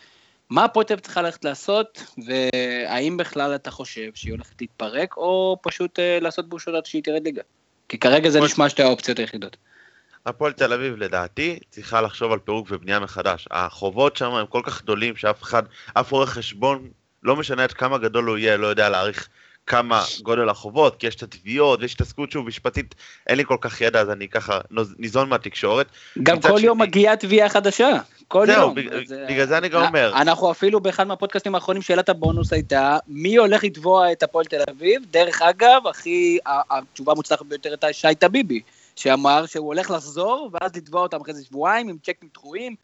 [0.50, 5.56] מה הפועל תל אביב צריכה ללכת לעשות, והאם בכלל אתה חושב שהיא הולכת להתפרק, או
[5.62, 7.42] פשוט uh, לעשות בושות עד שהיא תרד ליגה?
[7.88, 9.56] כי כרגע זה נשמע שתי האופציות היחידות.
[10.26, 13.48] הפועל תל אביב לדעתי צריכה לחשוב על פירוק ובנייה מחדש.
[13.50, 15.62] החובות שם הם כל כך גדולים שאף אחד,
[15.94, 16.88] אף עורך חשבון,
[17.22, 19.28] לא משנה עד כמה גדול הוא יהיה, לא יודע להעריך
[19.68, 22.94] כמה גודל החובות, כי יש את התביעות ויש התעסקות שוב משפטית,
[23.26, 24.60] אין לי כל כך ידע אז אני ככה
[24.98, 25.86] ניזון מהתקשורת.
[26.22, 27.98] גם כל יום מגיעה תביעה חדשה,
[28.28, 28.74] כל זהו, יום.
[28.74, 30.12] בג- אז, בגלל זה אני גם אה, אומר.
[30.14, 35.02] אנחנו אפילו באחד מהפודקאסטים האחרונים שאלת הבונוס הייתה, מי הולך לתבוע את הפועל תל אביב?
[35.10, 38.60] דרך אגב, הכי, התשובה המוצלחת ביותר הייתה שי טביבי,
[38.96, 42.74] שאמר שהוא הולך לחזור ואז לתבוע אותם אחרי זה שבועיים עם צ'קים דחויים.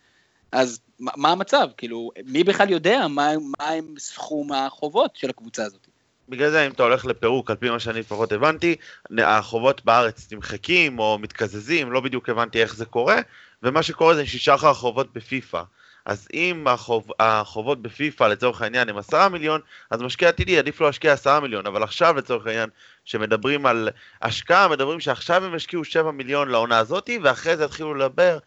[0.52, 1.68] אז מה המצב?
[1.76, 5.86] כאילו, מי בכלל יודע מה מה הם סכום החובות של הקבוצה הזאת?
[6.28, 8.76] בגלל זה אם אתה הולך לפירוק, על פי מה שאני לפחות הבנתי,
[9.18, 13.16] החובות בארץ נמחקים או מתקזזים, לא בדיוק הבנתי איך זה קורה,
[13.62, 15.62] ומה שקורה זה ששחר החובות בפיפא.
[16.04, 19.60] אז אם החוב, החובות בפיפא לצורך העניין הם עשרה מיליון,
[19.90, 22.68] אז משקיע עתידי עדיף לו להשקיע עשרה מיליון, אבל עכשיו לצורך העניין,
[23.04, 23.88] שמדברים על
[24.22, 28.38] השקעה, מדברים שעכשיו הם ישקיעו שבע מיליון לעונה הזאתי, ואחרי זה יתחילו לדבר.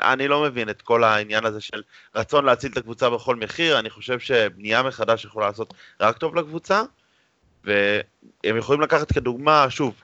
[0.00, 1.82] אני לא מבין את כל העניין הזה של
[2.14, 6.82] רצון להציל את הקבוצה בכל מחיר, אני חושב שבנייה מחדש יכולה לעשות רק טוב לקבוצה,
[7.64, 9.94] והם יכולים לקחת כדוגמה, שוב,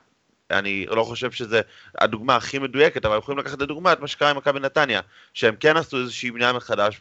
[0.50, 1.60] אני לא חושב שזה
[1.98, 5.00] הדוגמה הכי מדויקת, אבל יכולים לקחת לדוגמה את מה שקרה עם מכבי נתניה,
[5.34, 7.00] שהם כן עשו איזושהי בנייה מחדש,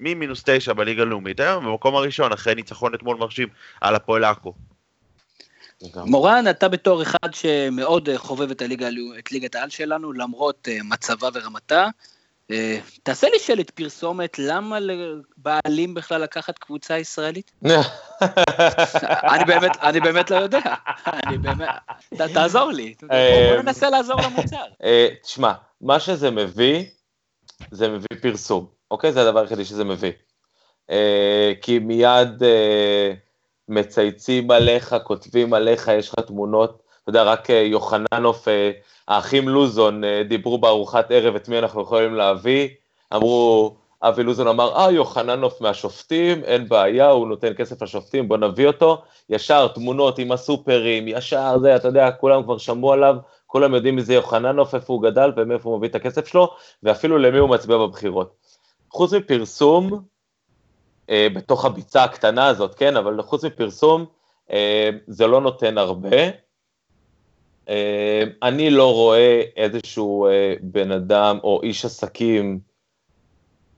[0.00, 3.48] וממינוס תשע בליגה הלאומית, היום במקום הראשון, אחרי ניצחון אתמול מרשים
[3.80, 4.54] על הפועל עכו.
[5.96, 8.88] מורן, אתה בתור אחד שמאוד חובב את, הליגה,
[9.18, 11.86] את ליגת העל שלנו, למרות אה, מצבה ורמתה,
[13.02, 17.50] תעשה לי שלט פרסומת, למה לבעלים בכלל לקחת קבוצה ישראלית?
[19.32, 20.60] אני באמת, אני באמת לא יודע.
[21.06, 21.68] אני באמת,
[22.34, 22.94] תעזור לי.
[23.02, 23.08] בוא
[23.54, 24.64] בוא ננסה לעזור למוצר.
[24.84, 26.84] אה, תשמע, מה שזה מביא,
[27.70, 29.12] זה מביא פרסום, אוקיי?
[29.12, 30.12] זה הדבר היחידי שזה מביא.
[30.90, 33.12] אה, כי מיד אה,
[33.68, 38.70] מצייצים עליך, כותבים עליך, יש לך תמונות, אתה יודע, רק אה, יוחננוף, אה,
[39.08, 42.68] האחים לוזון אה, דיברו בארוחת ערב את מי אנחנו יכולים להביא,
[43.14, 48.66] אמרו, אבי לוזון אמר, אה, יוחננוף מהשופטים, אין בעיה, הוא נותן כסף לשופטים, בוא נביא
[48.66, 49.02] אותו.
[49.28, 54.02] ישר תמונות עם הסופרים, ישר זה, אתה יודע, כולם כבר שמעו עליו, כולם יודעים מי
[54.02, 57.76] זה יוחננוף, איפה הוא גדל ומאיפה הוא מביא את הכסף שלו, ואפילו למי הוא מצביע
[57.76, 58.34] בבחירות.
[58.90, 60.02] חוץ מפרסום,
[61.10, 64.04] אה, בתוך הביצה הקטנה הזאת, כן, אבל חוץ מפרסום,
[64.50, 66.43] אה, זה לא נותן הרבה.
[67.68, 72.60] אה, אני לא רואה איזשהו אה, בן אדם או איש עסקים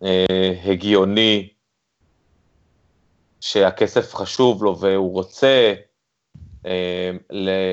[0.02, 1.48] אה, הגיוני,
[3.40, 5.74] שהכסף חשוב לו והוא רוצה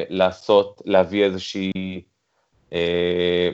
[0.09, 1.71] לעשות, להביא איזושהי,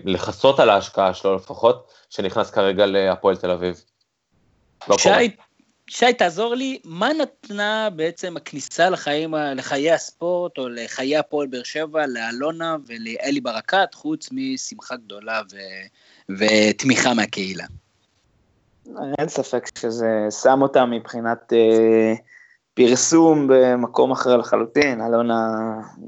[0.05, 3.83] לכסות על ההשקעה שלו לפחות, שנכנס כרגע להפועל תל אביב.
[4.87, 4.97] לא.
[4.97, 5.09] שי,
[5.89, 12.05] שי, תעזור לי, מה נתנה בעצם הכניסה לחיים, לחיי הספורט, או לחיי הפועל באר שבע,
[12.07, 15.57] לאלונה ולאלי ברקת, חוץ משמחה גדולה ו...
[16.29, 17.63] ותמיכה מהקהילה?
[19.19, 22.13] אין ספק שזה שם אותם מבחינת אה,
[22.73, 25.01] פרסום במקום אחר לחלוטין.
[25.01, 25.47] אלונה,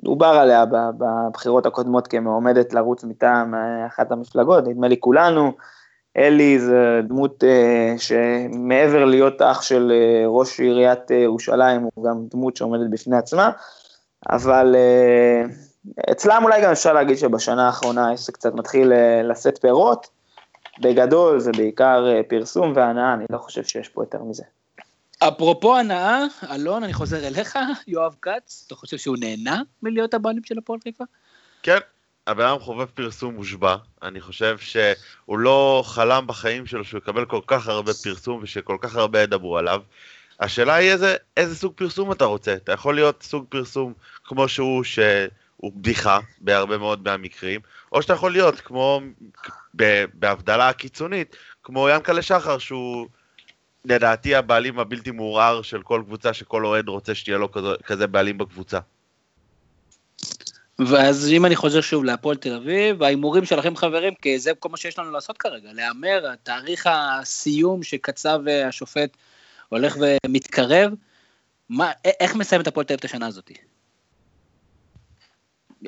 [0.04, 0.66] דובר עליה
[0.98, 5.54] בבחירות הקודמות כמועמדת לרוץ מטעם אה, אחת המפלגות, נדמה לי כולנו.
[6.18, 12.26] אלי זה דמות אה, שמעבר להיות אח של אה, ראש עיריית אה, ירושלים, הוא גם
[12.32, 13.52] דמות שעומדת בפני עצמה,
[14.30, 15.44] אבל אה,
[16.12, 20.08] אצלם אולי גם אפשר להגיד שבשנה האחרונה העסק קצת מתחיל אה, לשאת פירות.
[20.80, 24.44] בגדול זה בעיקר אה, פרסום והנאה, אני לא חושב שיש פה יותר מזה.
[25.20, 30.58] אפרופו הנאה, אלון, אני חוזר אליך, יואב כץ, אתה חושב שהוא נהנה מלהיות הבעלים של
[30.58, 31.04] הפועל חיפה?
[31.64, 31.78] כן,
[32.28, 37.42] הבן אדם חובב פרסום מושבע, אני חושב שהוא לא חלם בחיים שלו שהוא יקבל כל
[37.48, 39.82] כך הרבה פרסום ושכל כך הרבה ידברו עליו.
[40.40, 43.94] השאלה היא איזה, איזה סוג פרסום אתה רוצה, אתה יכול להיות סוג פרסום
[44.24, 47.62] כמו שהוא, שהוא בדיחה בהרבה מאוד מהמקרים,
[47.92, 49.02] או שאתה יכול להיות כמו,
[50.14, 53.08] בהבדלה הקיצונית, כמו ינקלה שחר שהוא
[53.86, 58.38] לדעתי הבעלים הבלתי מעורער של כל קבוצה שכל אוהד רוצה שתהיה לו כזה, כזה בעלים
[58.38, 58.80] בקבוצה.
[60.88, 64.78] ואז אם אני חוזר שוב להפועל תל אביב, ההימורים שלכם חברים, כי זה כל מה
[64.78, 69.18] שיש לנו לעשות כרגע, להמר, תאריך הסיום שקצב אה, השופט
[69.70, 70.92] הולך ומתקרב,
[71.70, 73.52] מה, א- איך מסיים את הפועל תל אביב את השנה הזאת?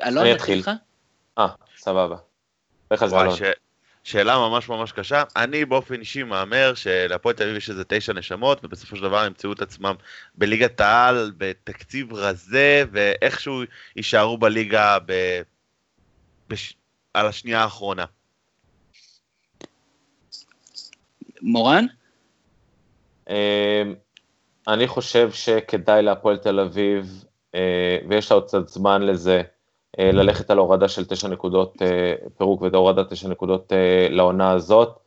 [0.03, 0.63] אלון, אני אתחיל.
[1.37, 2.15] אה, סבבה.
[2.91, 3.35] לך על זה, אלון.
[4.03, 5.23] שאלה ממש ממש קשה.
[5.35, 9.53] אני באופן אישי מהמר שלהפועל תל אביב יש איזה תשע נשמות, ובסופו של דבר ימצאו
[9.53, 9.95] את עצמם
[10.35, 13.61] בליגת העל, בתקציב רזה, ואיכשהו
[13.95, 15.41] יישארו בליגה ב...
[16.49, 16.75] בש...
[17.13, 18.05] על השנייה האחרונה.
[21.41, 21.85] מורן?
[23.29, 23.83] אה,
[24.67, 27.23] אני חושב שכדאי להפועל תל אביב,
[27.55, 29.41] אה, ויש לה עוד קצת זמן לזה,
[29.99, 31.81] ללכת על הורדה של תשע נקודות
[32.37, 33.71] פירוק והורדת תשע נקודות
[34.09, 34.99] לעונה הזאת,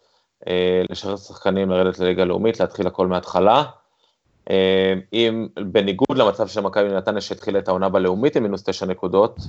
[0.91, 3.65] לשחרר שחקנים לרדת לליגה לאומית, להתחיל הכל מההתחלה.
[5.13, 9.41] אם בניגוד למצב של מכבי נתניה שהתחילה את העונה בלאומית עם מינוס תשע נקודות,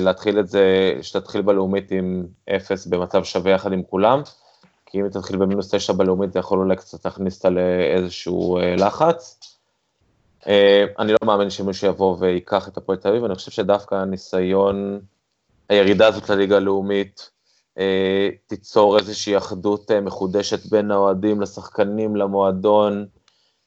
[0.00, 2.26] להתחיל את זה, שתתחיל בלאומית עם
[2.56, 4.22] אפס במצב שווה יחד עם כולם,
[4.86, 9.40] כי אם תתחיל במינוס תשע בלאומית זה יכול אולי קצת להכניס אותה לאיזשהו לחץ.
[10.98, 15.00] אני לא מאמין שמישהו יבוא ויקח את הפועל תל אביב, אני חושב שדווקא הניסיון,
[15.68, 17.30] הירידה הזאת לליגה הלאומית,
[18.46, 23.06] תיצור איזושהי אחדות מחודשת בין האוהדים לשחקנים, למועדון,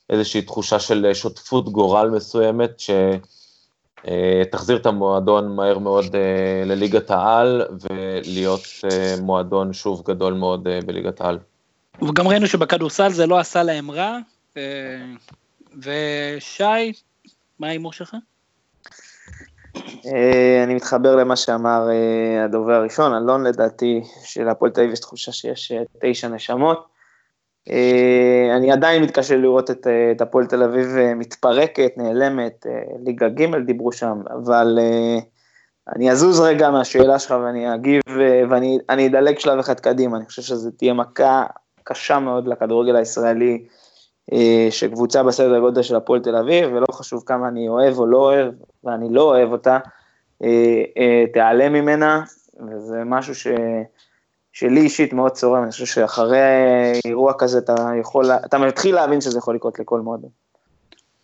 [0.10, 2.82] איזושהי תחושה של שותפות גורל מסוימת,
[4.06, 6.06] שתחזיר את המועדון מהר מאוד
[6.66, 8.62] לליגת העל, ולהיות
[9.22, 11.38] מועדון שוב גדול מאוד בליגת העל.
[12.02, 14.18] וגם ראינו שבכדורסל זה לא עשה להם רע,
[15.78, 16.92] ושי,
[17.60, 18.16] מה ההימור שלך?
[20.64, 21.88] אני מתחבר למה שאמר
[22.46, 25.72] הדובר הראשון, אלון לדעתי שלהפועל תל אביב יש תחושה שיש
[26.02, 26.88] תשע נשמות.
[28.58, 29.72] אני עדיין מתקשה לראות
[30.12, 32.66] את הפועל תל אביב מתפרקת, נעלמת,
[33.06, 34.80] ליגה ג' דיברו שם, אבל
[35.96, 38.02] אני אזוז רגע מהשאלה שלך ואני אגיב
[38.50, 41.46] ואני אדלג שלב אחד קדימה, אני חושב שזו תהיה מכה
[41.84, 43.66] קשה מאוד לכדורגל הישראלי,
[44.70, 48.54] שקבוצה בסדר גודל של הפועל תל אביב, ולא חשוב כמה אני אוהב או לא אוהב,
[48.84, 49.80] ואני לא אוהב אותה,
[51.34, 52.24] תיעלם ממנה,
[52.68, 53.48] וזה משהו ש...
[54.54, 56.40] שלי אישית מאוד צורם, אני חושב שאחרי
[57.06, 60.30] אירוע כזה אתה יכול, אתה מתחיל להבין שזה יכול לקרות לכל מועדון.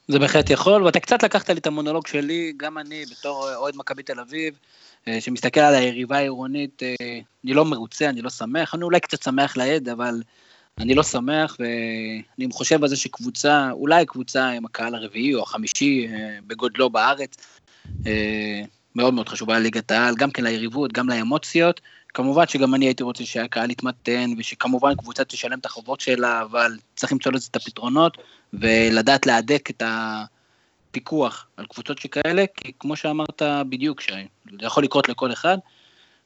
[0.07, 4.03] זה בהחלט יכול, ואתה קצת לקחת לי את המונולוג שלי, גם אני בתור אוהד מכבי
[4.03, 4.53] תל אביב,
[5.19, 6.83] שמסתכל על היריבה העירונית,
[7.43, 10.21] אני לא מרוצה, אני לא שמח, אני אולי קצת שמח לעד, אבל
[10.79, 16.07] אני לא שמח, ואני חושב על זה שקבוצה, אולי קבוצה עם הקהל הרביעי או החמישי
[16.47, 17.59] בגודלו בארץ,
[18.95, 21.81] מאוד מאוד חשובה לליגת העל, גם כן ליריבות, גם לאמוציות,
[22.13, 27.11] כמובן שגם אני הייתי רוצה שהקהל יתמתן, ושכמובן קבוצה תשלם את החובות שלה, אבל צריך
[27.11, 28.17] למצוא לזה את הפתרונות,
[28.53, 34.11] ולדעת להדק את הפיקוח על קבוצות שכאלה, כי כמו שאמרת בדיוק, שי,
[34.59, 35.57] זה יכול לקרות לכל אחד.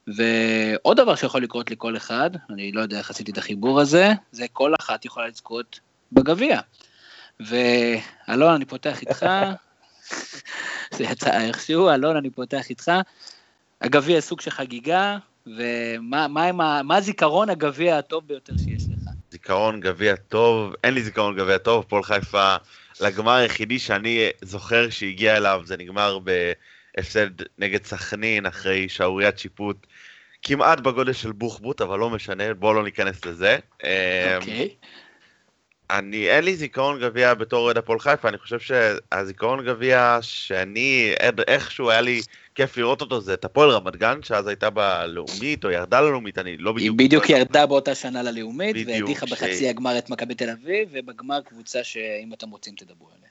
[0.08, 4.46] ועוד דבר שיכול לקרות לכל אחד, אני לא יודע איך עשיתי את החיבור הזה, זה
[4.54, 5.80] כל אחת יכולה לזכות
[6.12, 6.60] בגביע.
[7.40, 9.26] ואלון, אני פותח איתך,
[10.96, 12.92] זה יצא איכשהו, אלון, אני פותח איתך.
[13.82, 19.10] הגביע סוג של חגיגה, ומה מה, מה, מה זיכרון הגביע הטוב ביותר שיש לך?
[19.32, 22.56] זיכרון גביע טוב, אין לי זיכרון גביע טוב, פועל חיפה
[23.02, 29.88] לגמר היחידי שאני זוכר שהגיע אליו, זה נגמר בהפסד נגד סכנין אחרי שערוריית שיפוט
[30.44, 33.58] כמעט בגודל של בוחבוט, אבל לא משנה, בואו לא ניכנס לזה.
[33.76, 34.70] אוקיי.
[34.82, 34.86] Okay.
[35.90, 41.14] אני, אין לי זיכרון גביע בתור אוהד הפועל חיפה, אני חושב שהזיכרון גביע שאני,
[41.48, 42.22] איכשהו היה לי
[42.56, 46.58] כיף לראות אותו, זה את הפועל רמת גן, שאז הייתה בלאומית, או ירדה ללאומית, אני
[46.58, 47.00] לא בדיוק...
[47.00, 51.84] היא בדיוק ירדה באותה שנה ללאומית, והדיחה בחצי הגמר את מכבי תל אביב, ובגמר קבוצה
[51.84, 53.30] שאם אתם רוצים תדברו עליה.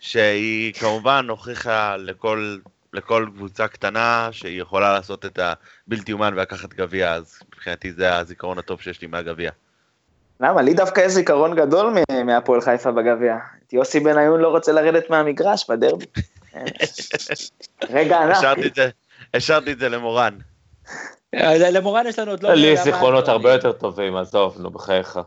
[0.00, 2.58] שהיא כמובן הוכיחה לכל,
[2.94, 8.58] לכל קבוצה קטנה שהיא יכולה לעשות את הבלתי אומן ולקחת גביע, אז מבחינתי זה הזיכרון
[8.58, 9.50] הטוב שיש לי מהגביע.
[10.40, 10.62] למה?
[10.62, 13.36] לי דווקא יש זיכרון גדול מהפועל חיפה בגביע.
[13.66, 16.06] את יוסי בניון לא רוצה לרדת מהמגרש בדרבי.
[17.90, 18.36] רגע ענק.
[19.34, 20.38] השארתי את זה למורן.
[21.72, 22.54] למורן יש לנו עוד לא...
[22.54, 25.18] לי זיכרונות הרבה יותר טובים, עזוב, נו, בחייך.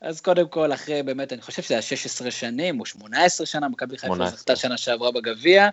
[0.00, 3.98] אז קודם כל, אחרי באמת, אני חושב שזה היה 16 שנים, או 18 שנה, מכבי
[3.98, 5.68] חיפה זכתה שנה שעברה בגביע,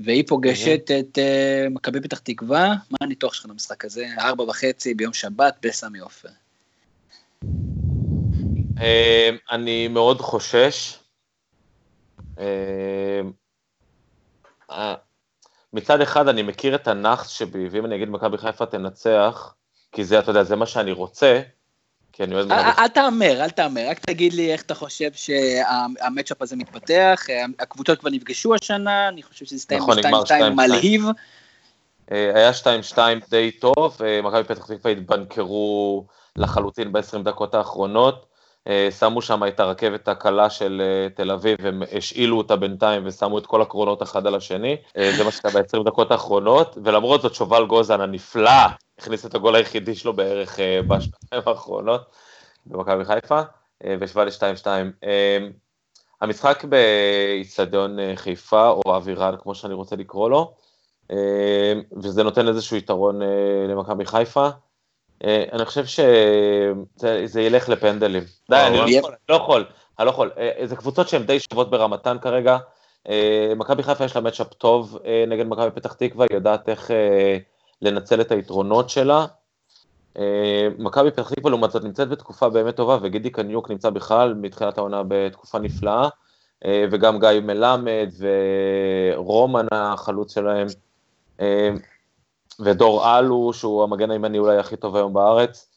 [0.00, 1.18] והיא פוגשת את
[1.70, 2.74] מכבי פתח תקווה.
[2.90, 4.06] מה הניתוח שלך למשחק הזה?
[4.18, 6.28] ארבע וחצי ביום שבת בסמי עופר.
[9.50, 10.98] אני מאוד חושש.
[15.72, 19.54] מצד אחד אני מכיר את הנאחס שבי, ואם אני אגיד מכבי חיפה תנצח,
[19.92, 21.40] כי זה, אתה יודע, זה מה שאני רוצה,
[22.16, 22.52] כי אני אוהב...
[22.52, 27.26] אל תהמר, אל תהמר, רק תגיד לי איך אתה חושב שהמצ'אפ הזה מתפתח,
[27.60, 31.04] הקבוצות כבר נפגשו השנה, אני חושב שזה הסתיים ב-2-2 מלהיב.
[32.10, 32.50] היה
[32.94, 32.98] 2-2
[33.30, 36.04] די טוב, מכבי פתח תקווה התבנקרו
[36.36, 38.33] לחלוטין ב-20 דקות האחרונות.
[38.98, 40.82] שמו שם את הרכבת הקלה של
[41.14, 44.76] תל אביב, הם השאילו אותה בינתיים ושמו את כל הקרונות אחד על השני,
[45.16, 48.50] זה מה שקרה ב-20 דקות האחרונות, ולמרות זאת שובל גוזן הנפלא
[48.98, 50.58] הכניס את הגול היחידי שלו בערך
[50.88, 52.00] בשנתיים האחרונות
[52.66, 53.40] במכבי חיפה,
[54.00, 54.66] והשווה ל-2-2.
[56.20, 60.54] המשחק באיצטדיון חיפה, או אבירן, כמו שאני רוצה לקרוא לו,
[62.02, 63.20] וזה נותן איזשהו יתרון
[63.68, 64.48] למכבי חיפה.
[65.24, 68.22] אני חושב שזה ילך לפנדלים.
[68.50, 69.64] די, אני לא יכול, אני לא יכול,
[69.98, 70.30] אני לא יכול.
[70.64, 72.56] זה קבוצות שהן די שוות ברמתן כרגע,
[73.56, 74.98] מכבי חיפה יש לה מצ'אפ טוב
[75.28, 76.90] נגד מכבי פתח תקווה, היא יודעת איך
[77.82, 79.26] לנצל את היתרונות שלה.
[80.78, 85.02] מכבי פתח תקווה לעומת זאת נמצאת בתקופה באמת טובה, וגידי קניוק נמצא בכלל מתחילת העונה
[85.08, 86.08] בתקופה נפלאה,
[86.68, 90.66] וגם גיא מלמד ורומן החלוץ שלהם,
[92.60, 95.68] ודור אלו, שהוא המגן הימני אולי הכי טוב היום בארץ.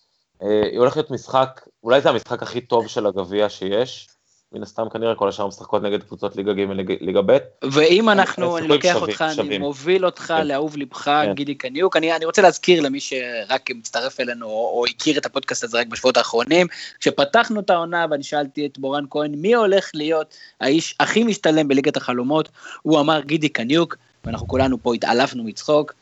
[0.42, 4.08] היא הולכת להיות משחק, אולי זה המשחק הכי טוב של הגביע שיש.
[4.52, 6.60] מן הסתם כנראה כל השאר משחקות נגד קבוצות ליגה ג'
[7.02, 7.38] ליגה ב'.
[7.72, 10.48] ואם אנחנו, אני לוקח אותך, אני מוביל אותך כן.
[10.48, 11.34] לאהוב לבך, כן.
[11.34, 15.64] גידי קניוק, אני, אני רוצה להזכיר למי שרק מצטרף אלינו או, או הכיר את הפודקאסט
[15.64, 16.68] הזה רק בשבועות האחרונים,
[17.00, 21.98] כשפתחנו את העונה ואני שאלתי את מורן כהן מי הולך להיות האיש הכי משתלם בליגת
[21.98, 22.50] החלומות,
[22.82, 25.94] הוא אמר גידי קניוק, ואנחנו כולנו פה התעלפנו מצחוק.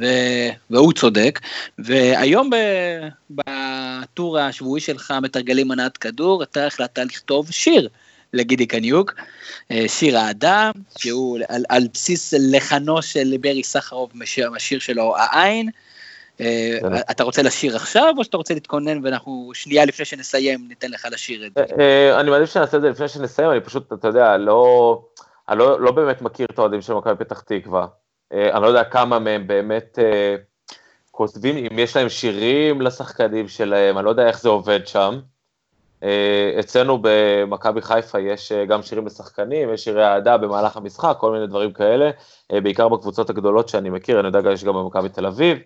[0.00, 0.04] ו...
[0.70, 1.40] והוא צודק,
[1.78, 2.56] והיום ב...
[3.30, 7.88] בטור השבועי שלך, מתרגלים מנת כדור, אתה החלטת לכתוב שיר
[8.32, 9.14] לגידי קניוק,
[9.70, 14.10] אה, שיר האדם, שהוא על, על בסיס לחנו של ברי סחרוב,
[14.56, 15.68] השיר שלו העין.
[16.40, 16.78] אה,
[17.10, 21.46] אתה רוצה לשיר עכשיו, או שאתה רוצה להתכונן ואנחנו שנייה לפני שנסיים ניתן לך לשיר
[21.46, 21.64] את זה?
[21.78, 25.02] אה, אני מעדיף שנעשה את זה לפני שנסיים, אני פשוט, אתה יודע, לא,
[25.48, 27.86] אני לא, לא באמת מכיר את האוהדים של מכבי פתח תקווה.
[28.32, 30.36] אה, אני לא יודע כמה מהם באמת אה,
[31.10, 35.20] כותבים, אם יש להם שירים לשחקנים שלהם, אני לא יודע איך זה עובד שם.
[36.02, 41.46] אה, אצלנו במכבי חיפה יש גם שירים לשחקנים, יש שירי אהדה במהלך המשחק, כל מיני
[41.46, 42.10] דברים כאלה,
[42.52, 45.58] בעיקר בקבוצות הגדולות שאני מכיר, אני יודע, יש גם במכבי תל אביב,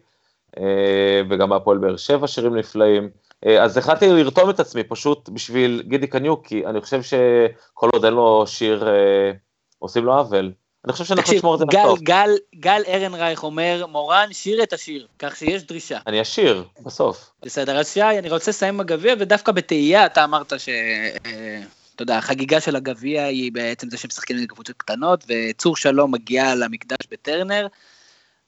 [1.31, 3.11] וגם בהפועל באר שבע שירים נפלאים.
[3.61, 8.15] אז החלטתי לרתום את עצמי פשוט בשביל גידי קניוק, כי אני חושב שכל עוד אין
[8.15, 8.89] לו שיר,
[9.79, 10.53] עושים לו עוול.
[10.87, 12.01] אני חושב שאנחנו נשמור את זה לסוף.
[12.01, 15.99] גל, גל ארנרייך אומר, מורן, שיר את השיר, כך שיש דרישה.
[16.07, 17.31] אני אשיר, בסוף.
[17.43, 20.69] בסדר, אז שי, אני רוצה לסיים בגביע, ודווקא בתהייה אתה אמרת ש...
[20.69, 21.63] אה,
[21.95, 26.55] אתה יודע, החגיגה של הגביע היא בעצם זה שמשחקים עם קבוצות קטנות, וצור שלום מגיע
[26.55, 27.67] למקדש בטרנר.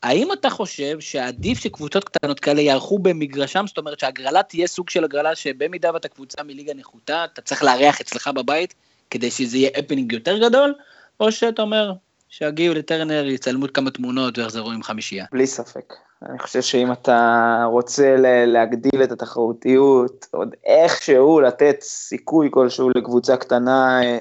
[0.02, 5.04] האם אתה חושב שעדיף שקבוצות קטנות כאלה יערכו במגרשם, זאת אומרת שהגרלה תהיה סוג של
[5.04, 8.74] הגרלה שבמידה ואתה קבוצה מליגה נחותה, אתה צריך לארח אצלך בבית
[9.10, 10.74] כדי שזה יהיה הפנינג יותר גדול,
[11.20, 11.92] או שאתה אומר,
[12.28, 15.24] שיגיעו לטרנר, יצלמו כמה תמונות ויחזרו עם חמישייה.
[15.32, 15.94] בלי ספק.
[16.22, 18.16] אני חושב שאם אתה רוצה
[18.46, 24.18] להגדיל את התחרותיות, עוד איכשהו לתת סיכוי כלשהו לקבוצה קטנה אה,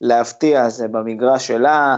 [0.00, 1.96] להפתיע, זה במגרש שלה,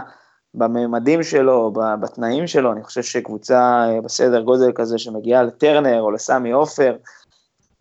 [0.53, 6.51] בממדים שלו, בתנאים שלו, אני חושב שקבוצה אה, בסדר גודל כזה שמגיעה לטרנר או לסמי
[6.51, 6.95] עופר,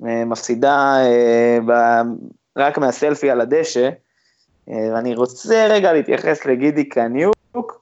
[0.06, 0.96] אה, מפסידה
[2.56, 3.90] רק מהסלפי על הדשא,
[4.68, 7.34] ואני רוצה רגע להתייחס לגידי קניוק,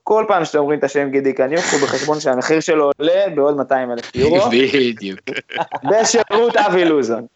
[0.04, 3.90] כל פעם שאתם אומרים את השם גידי קניוק, הוא בחשבון שהמחיר שלו עולה בעוד 200
[3.92, 4.50] אלף יורו.
[4.52, 5.20] בדיוק.
[5.90, 7.26] בשירות אבי לוזון.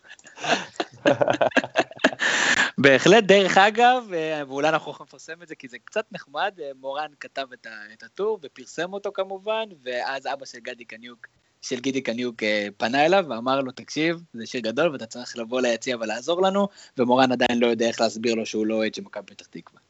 [2.79, 6.71] בהחלט, דרך אגב, אה, ואולי אנחנו יכולים לפרסם את זה כי זה קצת נחמד, אה,
[6.81, 7.47] מורן כתב
[7.93, 11.27] את הטור ופרסם אותו כמובן, ואז אבא של גדי קניוק
[11.63, 15.61] של גידי קניוק אה, פנה אליו ואמר לו, תקשיב, זה שיר גדול ואתה צריך לבוא
[15.61, 19.23] ליציע ולעזור לנו, ומורן עדיין לא יודע איך להסביר לו שהוא לא אוהד של מכבי
[19.27, 19.81] פתח תקווה.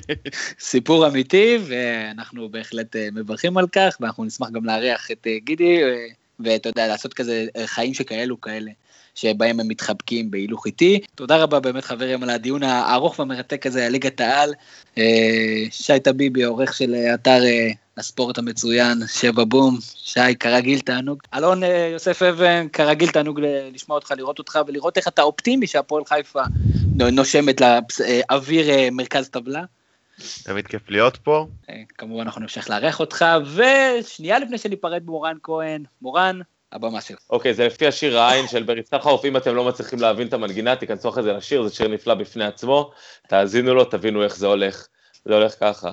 [0.60, 5.80] סיפור אמיתי, ואנחנו בהחלט אה, מברכים על כך, ואנחנו נשמח גם לארח את אה, גידי,
[6.40, 8.70] ואתה יודע, לעשות כזה חיים שכאלו כאלה.
[9.14, 11.00] שבהם הם מתחבקים בהילוך איטי.
[11.14, 14.54] תודה רבה באמת חברים על הדיון הארוך והמרתק הזה על ליגת העל.
[15.70, 17.40] שי טביבי, עורך של אתר
[17.98, 21.22] הספורט המצוין, שבע בום, שי, כרגיל תענוג.
[21.34, 23.40] אלון אה, יוסף אבן, כרגיל תענוג
[23.72, 26.42] לשמוע אותך, לראות אותך ולראות איך אתה אופטימי שהפועל חיפה
[26.96, 29.62] נושמת לאוויר אה, מרכז טבלה.
[30.42, 31.46] תמיד כיף להיות פה.
[31.70, 33.24] אה, כמובן אנחנו נמשיך לארח אותך,
[33.54, 36.40] ושנייה לפני שניפרד מורן כהן, מורן,
[36.72, 37.18] הבמה שלך.
[37.30, 40.76] אוקיי, זה לפי השיר העין של ברי סחרוף, אם אתם לא מצליחים להבין את המנגינה,
[40.76, 42.90] תיכנסו אחרי זה לשיר, זה שיר נפלא בפני עצמו,
[43.28, 44.86] תאזינו לו, תבינו איך זה הולך.
[45.24, 45.92] זה הולך ככה.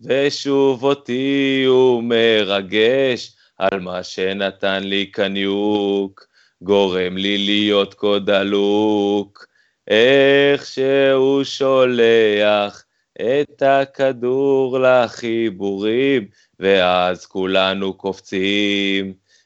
[0.00, 6.26] ושוב אותי הוא מרגש על מה שנתן לי קניוק,
[6.62, 9.46] גורם לי להיות כה דלוק,
[9.88, 12.84] איך שהוא שולח
[13.20, 16.28] את הכדור לחיבורים,
[16.60, 19.14] ואז כולנו קופצים,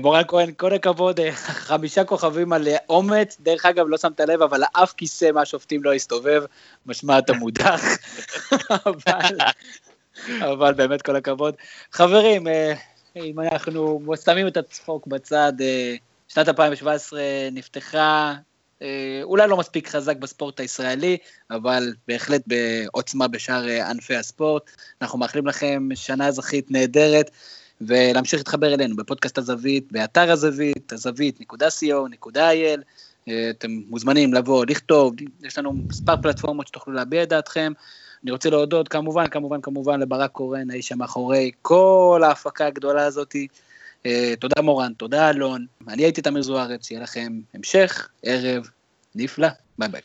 [0.00, 4.92] מורן כהן, כל הכבוד, חמישה כוכבים על אומץ, דרך אגב, לא שמת לב, אבל אף
[4.92, 6.44] כיסא מהשופטים לא הסתובב,
[6.86, 7.82] משמע אתה מודח,
[10.52, 11.54] אבל באמת כל הכבוד.
[11.92, 12.46] חברים,
[13.16, 15.52] אם אנחנו שמים את הצחוק בצד,
[16.28, 17.20] שנת 2017
[17.52, 18.34] נפתחה אה,
[19.22, 21.16] אולי לא מספיק חזק בספורט הישראלי,
[21.50, 24.70] אבל בהחלט בעוצמה בשאר אה, ענפי הספורט.
[25.02, 27.30] אנחנו מאחלים לכם שנה אזרחית נהדרת,
[27.80, 32.80] ולהמשיך להתחבר אלינו בפודקאסט הזווית, באתר הזווית, הזווית.co.il.
[33.28, 37.72] אה, אתם מוזמנים לבוא, לכתוב, יש לנו מספר פלטפורמות שתוכלו להביע את דעתכם.
[38.22, 43.48] אני רוצה להודות כמובן, כמובן, כמובן לברק קורן, האיש שמאחורי כל ההפקה הגדולה הזאתי.
[44.06, 48.68] Uh, תודה מורן, תודה אלון, אני הייתי תמיר זוארץ, שיהיה לכם המשך ערב
[49.14, 49.48] נפלא,
[49.78, 50.00] ביי ביי.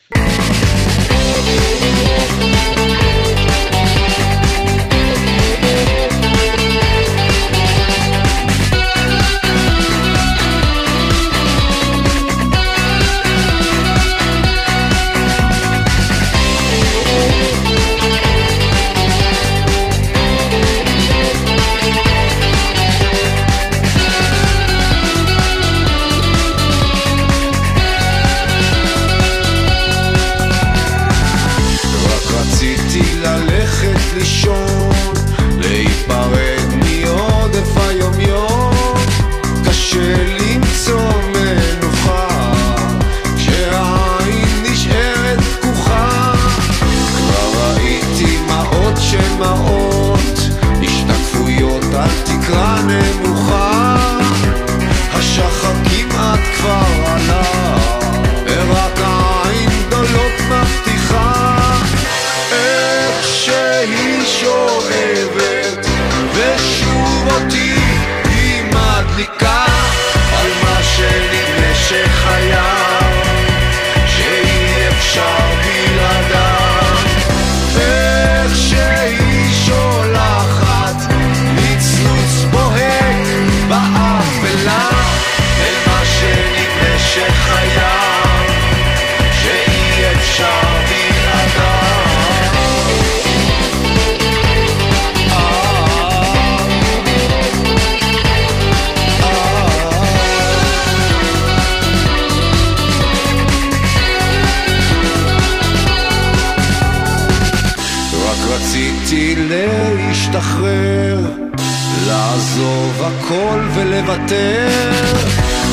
[114.06, 114.68] לוותר,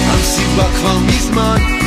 [0.10, 1.83] המסיבה כבר מזמן.